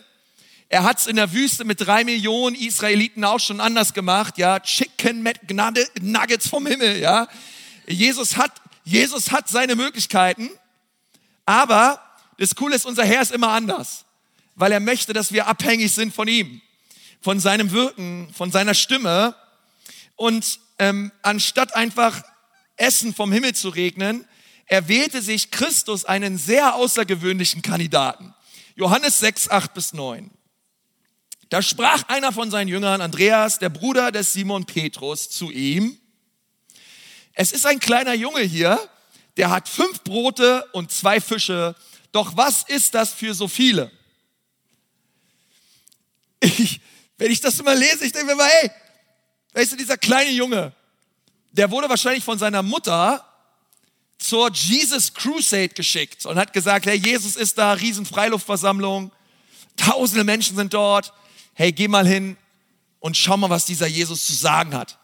[0.70, 4.62] Er hat es in der Wüste mit drei Millionen Israeliten auch schon anders gemacht, ja,
[4.62, 5.52] Chicken mit
[6.02, 7.28] Nuggets vom Himmel, ja.
[7.88, 10.50] Jesus hat Jesus hat seine Möglichkeiten,
[11.46, 12.02] aber
[12.38, 14.06] das Coole ist, unser Herr ist immer anders,
[14.56, 16.62] weil er möchte, dass wir abhängig sind von ihm,
[17.22, 19.36] von seinem Wirken, von seiner Stimme.
[20.15, 22.24] Und ähm, anstatt einfach
[22.78, 24.26] Essen vom Himmel zu regnen,
[24.65, 28.34] erwählte sich Christus einen sehr außergewöhnlichen Kandidaten.
[28.76, 30.32] Johannes 6, 8 bis 9.
[31.50, 36.01] Da sprach einer von seinen Jüngern, Andreas, der Bruder des Simon Petrus, zu ihm,
[37.34, 38.80] es ist ein kleiner Junge hier,
[39.38, 41.76] der hat fünf Brote und zwei Fische.
[42.12, 43.91] Doch was ist das für so viele?
[46.41, 46.82] Ich,
[47.17, 48.72] wenn ich das immer lese, ich denke mir mal, hey,
[49.53, 50.74] weißt du, dieser kleine Junge,
[51.51, 53.26] der wurde wahrscheinlich von seiner Mutter
[54.18, 59.12] zur Jesus Crusade geschickt und hat gesagt, hey, Jesus ist da, riesen Freiluftversammlung,
[59.78, 61.14] tausende Menschen sind dort.
[61.53, 62.38] Hey, geh mal hin
[62.99, 64.97] und schau mal, was dieser Jesus zu sagen hat.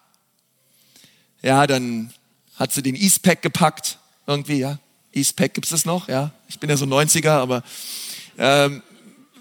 [1.41, 2.13] Ja, dann
[2.57, 4.79] hat sie den Eastpack gepackt, irgendwie, ja.
[5.13, 6.31] Eastpack gibt es das noch, ja.
[6.49, 7.63] Ich bin ja so 90er, aber
[8.37, 8.83] ähm,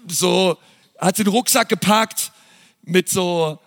[0.07, 0.57] so
[0.99, 2.31] hat sie den Rucksack gepackt
[2.83, 3.59] mit so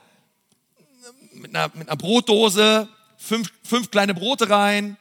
[1.34, 4.96] mit einer, mit einer Brotdose, fünf, fünf kleine Brote rein,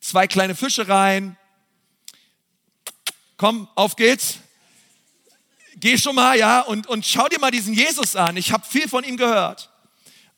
[0.00, 1.36] zwei kleine Fische rein.
[3.36, 4.36] Komm, auf geht's.
[5.76, 8.36] Geh schon mal, ja, und, und schau dir mal diesen Jesus an.
[8.36, 9.71] Ich habe viel von ihm gehört.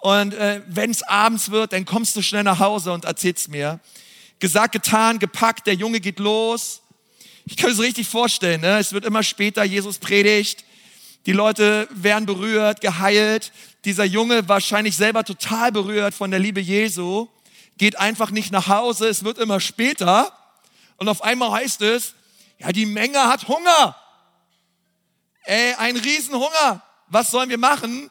[0.05, 3.81] Und äh, wenn es abends wird, dann kommst du schnell nach Hause und erzählst mir.
[4.39, 6.83] Gesagt, getan, gepackt, der Junge geht los.
[7.47, 8.77] Ich kann es richtig vorstellen, ne?
[8.77, 10.67] es wird immer später, Jesus predigt,
[11.25, 13.51] die Leute werden berührt, geheilt.
[13.87, 17.29] Dieser Junge wahrscheinlich selber total berührt von der Liebe Jesu,
[17.79, 20.31] geht einfach nicht nach Hause, es wird immer später.
[20.99, 22.13] Und auf einmal heißt es,
[22.59, 23.97] ja, die Menge hat Hunger.
[25.45, 26.83] Ey, ein Riesenhunger.
[27.09, 28.11] Was sollen wir machen?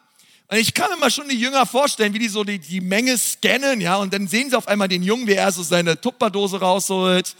[0.53, 3.17] Und ich kann mir mal schon die Jünger vorstellen, wie die so die, die Menge
[3.17, 6.59] scannen, ja, und dann sehen sie auf einmal den Jungen, wie er so seine Tupperdose
[6.59, 7.35] rausholt.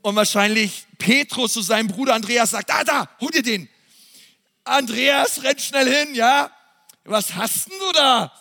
[0.00, 3.68] Und wahrscheinlich Petrus zu seinem Bruder Andreas sagt, da, da, hol dir den.
[4.64, 6.50] Andreas rennt schnell hin, ja.
[7.04, 8.32] Was hast denn du da?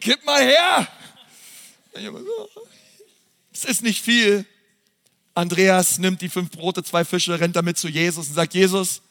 [0.00, 0.88] Gib mal her.
[3.52, 4.44] Es ist nicht viel.
[5.34, 9.02] Andreas nimmt die fünf Brote, zwei Fische, rennt damit zu Jesus und sagt, Jesus,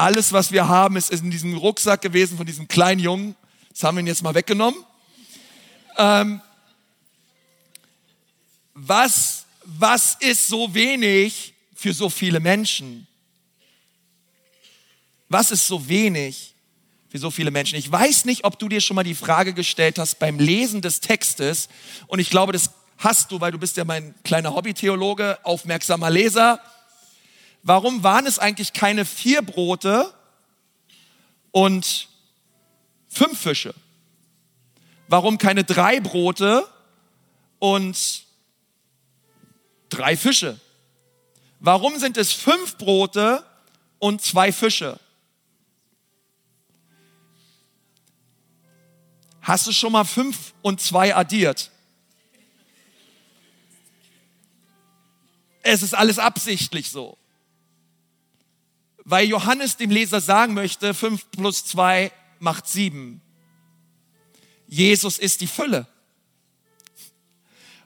[0.00, 3.36] alles, was wir haben, ist in diesem Rucksack gewesen von diesem kleinen Jungen.
[3.70, 4.82] Das haben wir ihn jetzt mal weggenommen.
[5.98, 6.40] Ähm,
[8.72, 13.06] was, was ist so wenig für so viele Menschen?
[15.28, 16.54] Was ist so wenig
[17.10, 17.78] für so viele Menschen?
[17.78, 21.00] Ich weiß nicht, ob du dir schon mal die Frage gestellt hast beim Lesen des
[21.00, 21.68] Textes.
[22.06, 26.58] Und ich glaube, das hast du, weil du bist ja mein kleiner Hobbytheologe, aufmerksamer Leser.
[27.62, 30.12] Warum waren es eigentlich keine vier Brote
[31.50, 32.08] und
[33.08, 33.74] fünf Fische?
[35.08, 36.66] Warum keine drei Brote
[37.58, 38.24] und
[39.88, 40.58] drei Fische?
[41.58, 43.44] Warum sind es fünf Brote
[43.98, 44.98] und zwei Fische?
[49.42, 51.70] Hast du schon mal fünf und zwei addiert?
[55.62, 57.18] Es ist alles absichtlich so.
[59.10, 63.20] Weil Johannes dem Leser sagen möchte, fünf plus zwei macht sieben.
[64.68, 65.88] Jesus ist die Fülle.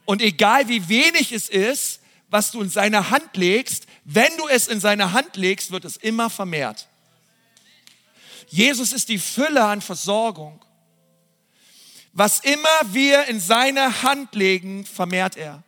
[0.05, 4.68] Und egal wie wenig es ist, was du in seine Hand legst, wenn du es
[4.68, 6.89] in seine Hand legst, wird es immer vermehrt.
[8.49, 10.62] Jesus ist die Fülle an Versorgung.
[12.12, 15.62] Was immer wir in seine Hand legen, vermehrt er.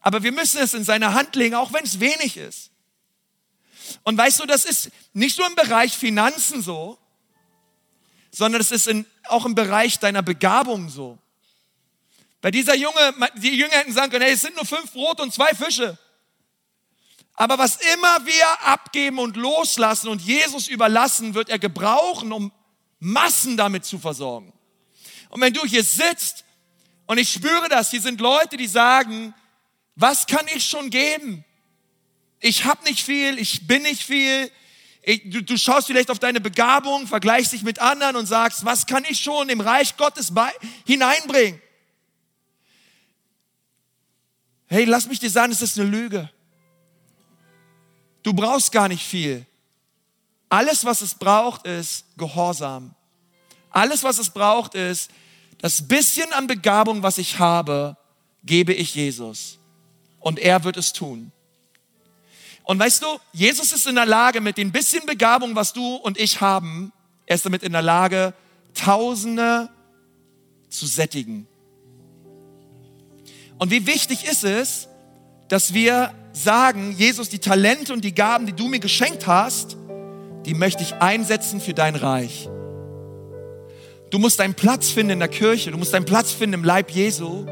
[0.00, 2.69] Aber wir müssen es in seine Hand legen, auch wenn es wenig ist.
[4.02, 6.98] Und weißt du, das ist nicht nur im Bereich Finanzen so,
[8.30, 11.18] sondern es ist in, auch im Bereich deiner Begabung so.
[12.40, 15.32] Bei dieser Junge, die Jünger hätten sagen können, hey, es sind nur fünf Brot und
[15.32, 15.98] zwei Fische.
[17.34, 22.52] Aber was immer wir abgeben und loslassen und Jesus überlassen, wird er gebrauchen, um
[22.98, 24.52] Massen damit zu versorgen.
[25.30, 26.44] Und wenn du hier sitzt
[27.06, 29.34] und ich spüre das, hier sind Leute, die sagen,
[29.96, 31.44] was kann ich schon geben?
[32.40, 34.50] Ich habe nicht viel, ich bin nicht viel.
[35.02, 38.86] Ich, du, du, schaust vielleicht auf deine Begabung, vergleichst dich mit anderen und sagst, was
[38.86, 40.50] kann ich schon im Reich Gottes bei,
[40.86, 41.60] hineinbringen?
[44.66, 46.30] Hey, lass mich dir sagen, es ist eine Lüge.
[48.22, 49.46] Du brauchst gar nicht viel.
[50.48, 52.94] Alles, was es braucht, ist Gehorsam.
[53.70, 55.10] Alles, was es braucht, ist,
[55.58, 57.96] das bisschen an Begabung, was ich habe,
[58.44, 59.58] gebe ich Jesus.
[60.18, 61.32] Und er wird es tun.
[62.70, 66.16] Und weißt du, Jesus ist in der Lage, mit dem bisschen Begabung, was du und
[66.20, 66.92] ich haben,
[67.26, 68.32] er ist damit in der Lage,
[68.74, 69.68] Tausende
[70.68, 71.48] zu sättigen.
[73.58, 74.88] Und wie wichtig ist es,
[75.48, 79.76] dass wir sagen, Jesus, die Talente und die Gaben, die du mir geschenkt hast,
[80.46, 82.48] die möchte ich einsetzen für dein Reich.
[84.10, 86.92] Du musst deinen Platz finden in der Kirche, du musst deinen Platz finden im Leib
[86.92, 87.46] Jesu.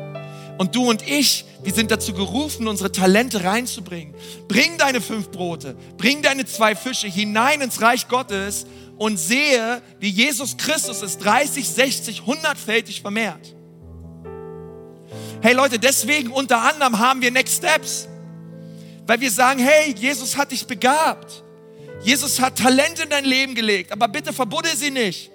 [0.59, 4.13] Und du und ich, wir sind dazu gerufen, unsere Talente reinzubringen.
[4.49, 10.11] Bring deine fünf Brote, bring deine zwei Fische hinein ins Reich Gottes und sehe, wie
[10.11, 13.55] Jesus Christus es 30, 60, 100-fältig vermehrt.
[15.41, 18.09] Hey Leute, deswegen unter anderem haben wir Next Steps.
[19.07, 21.45] Weil wir sagen, hey, Jesus hat dich begabt.
[22.03, 25.31] Jesus hat Talente in dein Leben gelegt, aber bitte verbuddel sie nicht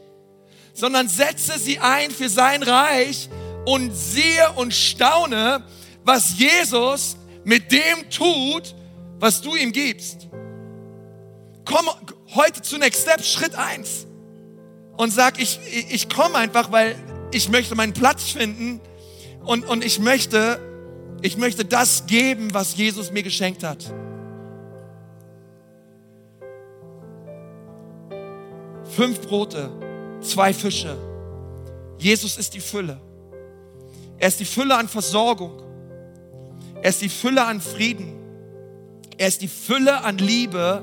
[0.73, 3.29] sondern setze sie ein für sein Reich
[3.65, 5.63] und sehe und staune,
[6.03, 8.75] was Jesus mit dem tut,
[9.19, 10.27] was du ihm gibst.
[11.65, 11.87] Komm
[12.35, 14.05] heute zu Next Step, Schritt eins
[14.97, 15.59] und sag, ich,
[15.89, 16.95] ich komme einfach, weil
[17.31, 18.81] ich möchte meinen Platz finden
[19.45, 20.59] und, und ich möchte,
[21.21, 23.83] ich möchte das geben, was Jesus mir geschenkt hat.
[28.95, 29.71] Fünf Brote,
[30.21, 30.97] zwei Fische.
[31.97, 32.99] Jesus ist die Fülle.
[34.23, 35.61] Er ist die Fülle an Versorgung.
[36.81, 38.13] Er ist die Fülle an Frieden.
[39.17, 40.81] Er ist die Fülle an Liebe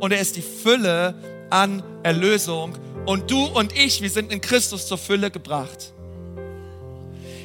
[0.00, 1.14] und er ist die Fülle
[1.50, 2.76] an Erlösung.
[3.06, 5.92] Und du und ich, wir sind in Christus zur Fülle gebracht.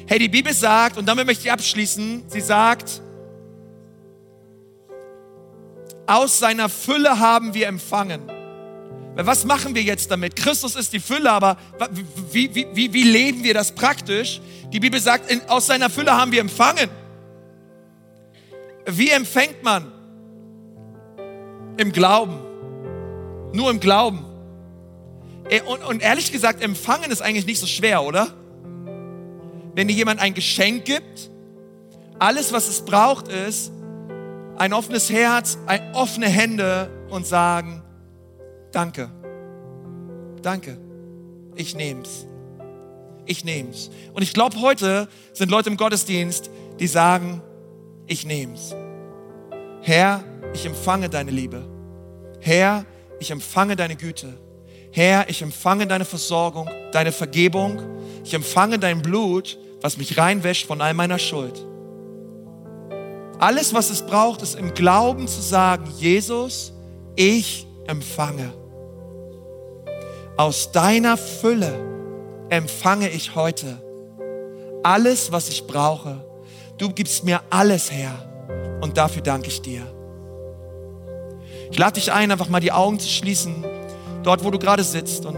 [0.08, 3.00] Hey, die Bibel sagt, und damit möchte ich abschließen, sie sagt,
[6.08, 8.39] aus seiner Fülle haben wir empfangen.
[9.16, 10.36] Was machen wir jetzt damit?
[10.36, 11.56] Christus ist die Fülle, aber
[12.30, 14.40] wie, wie, wie, wie leben wir das praktisch?
[14.72, 16.88] Die Bibel sagt, in, aus seiner Fülle haben wir empfangen.
[18.86, 19.92] Wie empfängt man?
[21.76, 22.38] Im Glauben.
[23.52, 24.24] Nur im Glauben.
[25.48, 28.28] Äh, und, und ehrlich gesagt, empfangen ist eigentlich nicht so schwer, oder?
[29.74, 31.30] Wenn dir jemand ein Geschenk gibt,
[32.18, 33.72] alles, was es braucht, ist
[34.56, 37.79] ein offenes Herz, ein, offene Hände und sagen,
[38.72, 39.10] danke,
[40.42, 40.78] danke,
[41.54, 42.26] ich nehm's,
[43.26, 43.90] ich nehm's.
[44.12, 47.42] Und ich glaube, heute sind Leute im Gottesdienst, die sagen,
[48.06, 48.74] ich nehm's.
[49.82, 51.66] Herr, ich empfange deine Liebe.
[52.40, 52.84] Herr,
[53.18, 54.34] ich empfange deine Güte.
[54.92, 57.80] Herr, ich empfange deine Versorgung, deine Vergebung.
[58.24, 61.64] Ich empfange dein Blut, was mich reinwäscht von all meiner Schuld.
[63.38, 66.72] Alles, was es braucht, ist im Glauben zu sagen, Jesus,
[67.16, 68.52] ich empfange.
[70.40, 71.70] Aus deiner Fülle
[72.48, 73.78] empfange ich heute
[74.82, 76.24] alles, was ich brauche.
[76.78, 78.10] Du gibst mir alles her
[78.80, 79.82] und dafür danke ich dir.
[81.70, 83.66] Ich lade dich ein, einfach mal die Augen zu schließen,
[84.22, 85.36] dort wo du gerade sitzt und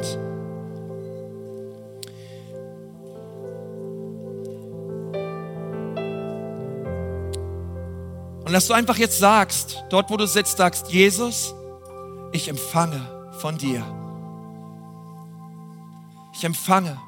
[8.44, 11.56] Und dass du einfach jetzt sagst, dort wo du sitzt, sagst, Jesus,
[12.30, 13.00] ich empfange
[13.40, 13.84] von dir.
[16.32, 17.00] Ich empfange.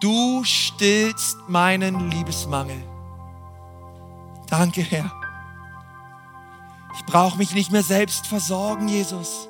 [0.00, 2.82] Du stillst meinen Liebesmangel.
[4.48, 5.12] Danke, Herr.
[6.96, 9.48] Ich brauche mich nicht mehr selbst versorgen, Jesus.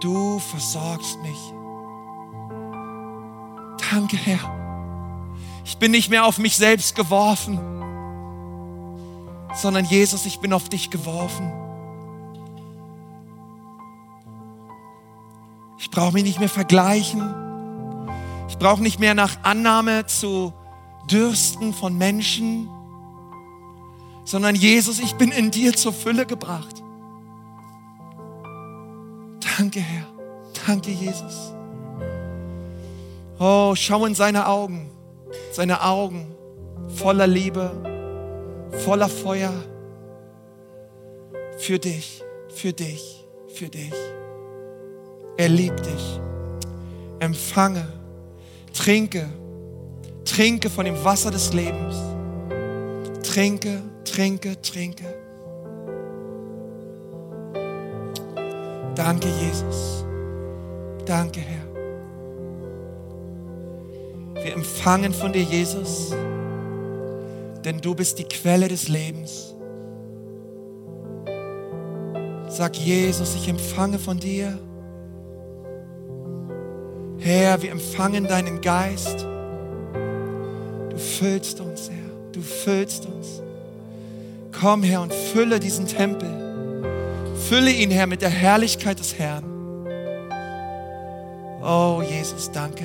[0.00, 1.38] Du versorgst mich.
[3.90, 5.32] Danke, Herr.
[5.64, 7.76] Ich bin nicht mehr auf mich selbst geworfen
[9.56, 11.52] sondern Jesus, ich bin auf dich geworfen.
[15.78, 17.22] Ich brauche mich nicht mehr vergleichen.
[18.48, 20.52] Ich brauche nicht mehr nach Annahme zu
[21.10, 22.68] dürsten von Menschen,
[24.24, 26.82] sondern Jesus, ich bin in dir zur Fülle gebracht.
[29.58, 30.06] Danke, Herr.
[30.66, 31.52] Danke, Jesus.
[33.38, 34.90] Oh, schau in seine Augen,
[35.52, 36.34] seine Augen
[36.88, 37.70] voller Liebe,
[38.84, 39.52] voller Feuer
[41.58, 43.92] für dich, für dich, für dich.
[45.36, 46.20] Er liebt dich.
[47.18, 47.86] Empfange,
[48.72, 49.28] trinke,
[50.24, 51.96] trinke von dem Wasser des Lebens.
[53.22, 55.04] Trinke, trinke, trinke.
[58.94, 60.04] Danke, Jesus.
[61.04, 61.66] Danke, Herr.
[64.42, 66.12] Wir empfangen von dir, Jesus
[67.66, 69.52] denn du bist die Quelle des Lebens.
[72.48, 74.56] Sag Jesus, ich empfange von dir.
[77.26, 79.26] Herr, wir empfangen deinen Geist.
[80.90, 82.30] Du füllst uns, Herr.
[82.30, 83.42] Du füllst uns.
[84.52, 86.28] Komm, Herr, und fülle diesen Tempel.
[87.48, 89.42] Fülle ihn, Herr, mit der Herrlichkeit des Herrn.
[91.64, 92.84] Oh, Jesus, danke.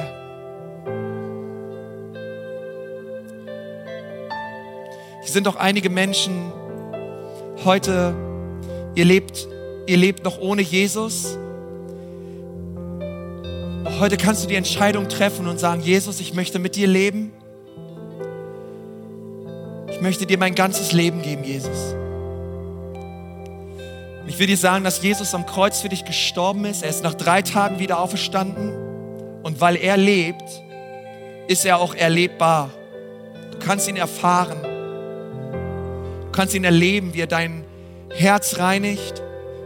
[5.22, 6.52] Hier sind doch einige Menschen
[7.64, 8.16] heute,
[8.96, 9.48] ihr lebt,
[9.86, 11.38] ihr lebt noch ohne Jesus.
[13.84, 17.32] Heute kannst du die Entscheidung treffen und sagen, Jesus, ich möchte mit dir leben.
[19.90, 21.96] Ich möchte dir mein ganzes Leben geben, Jesus.
[24.28, 26.84] Ich will dir sagen, dass Jesus am Kreuz für dich gestorben ist.
[26.84, 28.72] Er ist nach drei Tagen wieder auferstanden.
[29.42, 30.44] Und weil er lebt,
[31.48, 32.70] ist er auch erlebbar.
[33.52, 34.62] Du kannst ihn erfahren.
[36.22, 37.66] Du kannst ihn erleben, wie er dein
[38.10, 39.24] Herz reinigt,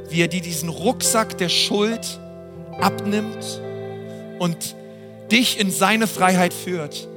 [0.09, 2.19] wie er dir diesen Rucksack der Schuld
[2.79, 3.61] abnimmt
[4.39, 4.75] und
[5.31, 7.07] dich in seine Freiheit führt.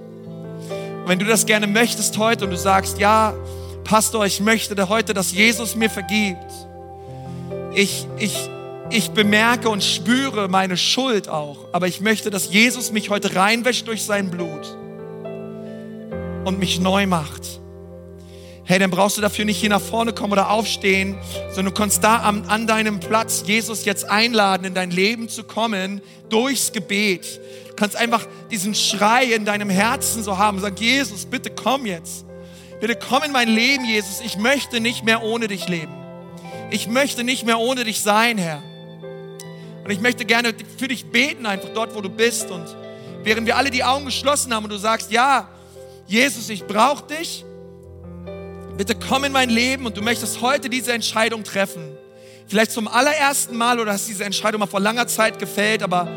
[1.03, 3.35] Und wenn du das gerne möchtest heute und du sagst, ja,
[3.85, 6.53] Pastor, ich möchte heute, dass Jesus mir vergibt.
[7.75, 8.51] Ich, ich,
[8.91, 13.87] ich bemerke und spüre meine Schuld auch, aber ich möchte, dass Jesus mich heute reinwäscht
[13.87, 14.77] durch sein Blut
[16.45, 17.61] und mich neu macht
[18.69, 21.17] hey, dann brauchst du dafür nicht hier nach vorne kommen oder aufstehen,
[21.55, 25.43] sondern du kannst da an, an deinem Platz Jesus jetzt einladen, in dein Leben zu
[25.43, 27.41] kommen, durchs Gebet.
[27.71, 32.27] Du kannst einfach diesen Schrei in deinem Herzen so haben, sag, Jesus, bitte komm jetzt.
[32.79, 34.21] Bitte komm in mein Leben, Jesus.
[34.21, 35.95] Ich möchte nicht mehr ohne dich leben.
[36.71, 38.63] Ich möchte nicht mehr ohne dich sein, Herr.
[39.83, 42.51] Und ich möchte gerne für dich beten, einfach dort, wo du bist.
[42.51, 42.67] Und
[43.25, 45.49] während wir alle die Augen geschlossen haben und du sagst, ja,
[46.07, 47.47] Jesus, ich brauche dich,
[48.79, 51.83] bitte komm in mein Leben und du möchtest heute diese Entscheidung treffen.
[52.47, 56.09] Vielleicht zum allerersten Mal oder hast diese Entscheidung mal vor langer Zeit gefällt, aber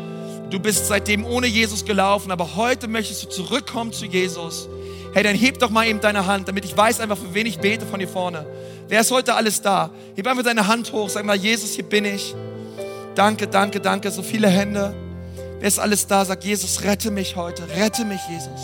[0.48, 4.68] du bist seitdem ohne Jesus gelaufen, aber heute möchtest du zurückkommen zu Jesus.
[5.12, 7.58] Hey, dann heb doch mal eben deine Hand, damit ich weiß einfach, für wen ich
[7.58, 8.46] bete von hier vorne.
[8.88, 9.90] Wer ist heute alles da?
[10.14, 12.34] Heb einfach deine Hand hoch, sag mal, Jesus, hier bin ich.
[13.16, 14.94] Danke, danke, danke, so viele Hände.
[15.58, 16.24] Wer ist alles da?
[16.24, 18.60] Sag, Jesus, rette mich heute, rette mich, Jesus.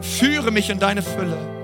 [0.00, 1.59] Führe mich in deine Fülle.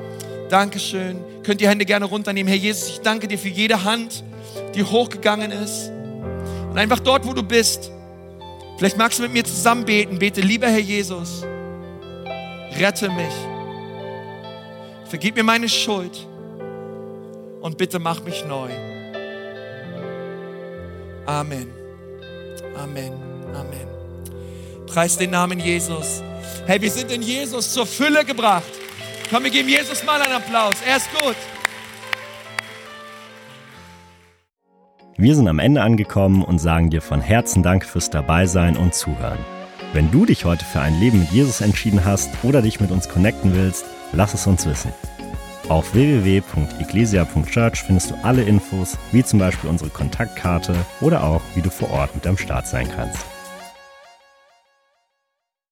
[0.48, 1.18] Dankeschön.
[1.42, 2.48] Könnt ihr Hände gerne runternehmen.
[2.48, 4.22] Herr Jesus, ich danke dir für jede Hand,
[4.74, 5.90] die hochgegangen ist.
[6.70, 7.90] Und einfach dort, wo du bist,
[8.78, 10.18] vielleicht magst du mit mir zusammen beten.
[10.18, 11.44] Bete, lieber Herr Jesus,
[12.78, 13.34] rette mich.
[15.08, 16.26] Vergib mir meine Schuld
[17.60, 18.70] und bitte mach mich neu.
[21.26, 21.72] Amen.
[22.76, 23.12] Amen.
[23.54, 23.86] Amen.
[24.86, 26.22] Preis den Namen Jesus.
[26.66, 28.85] Hey, wir sind in Jesus zur Fülle gebracht.
[29.30, 30.76] Komm, wir geben Jesus mal einen Applaus.
[30.86, 31.36] Er ist gut.
[35.18, 39.38] Wir sind am Ende angekommen und sagen dir von Herzen Dank fürs Dabeisein und Zuhören.
[39.92, 43.08] Wenn du dich heute für ein Leben mit Jesus entschieden hast oder dich mit uns
[43.08, 44.92] connecten willst, lass es uns wissen.
[45.68, 51.70] Auf www.ecclesia.church findest du alle Infos, wie zum Beispiel unsere Kontaktkarte oder auch, wie du
[51.70, 53.35] vor Ort mit am Start sein kannst.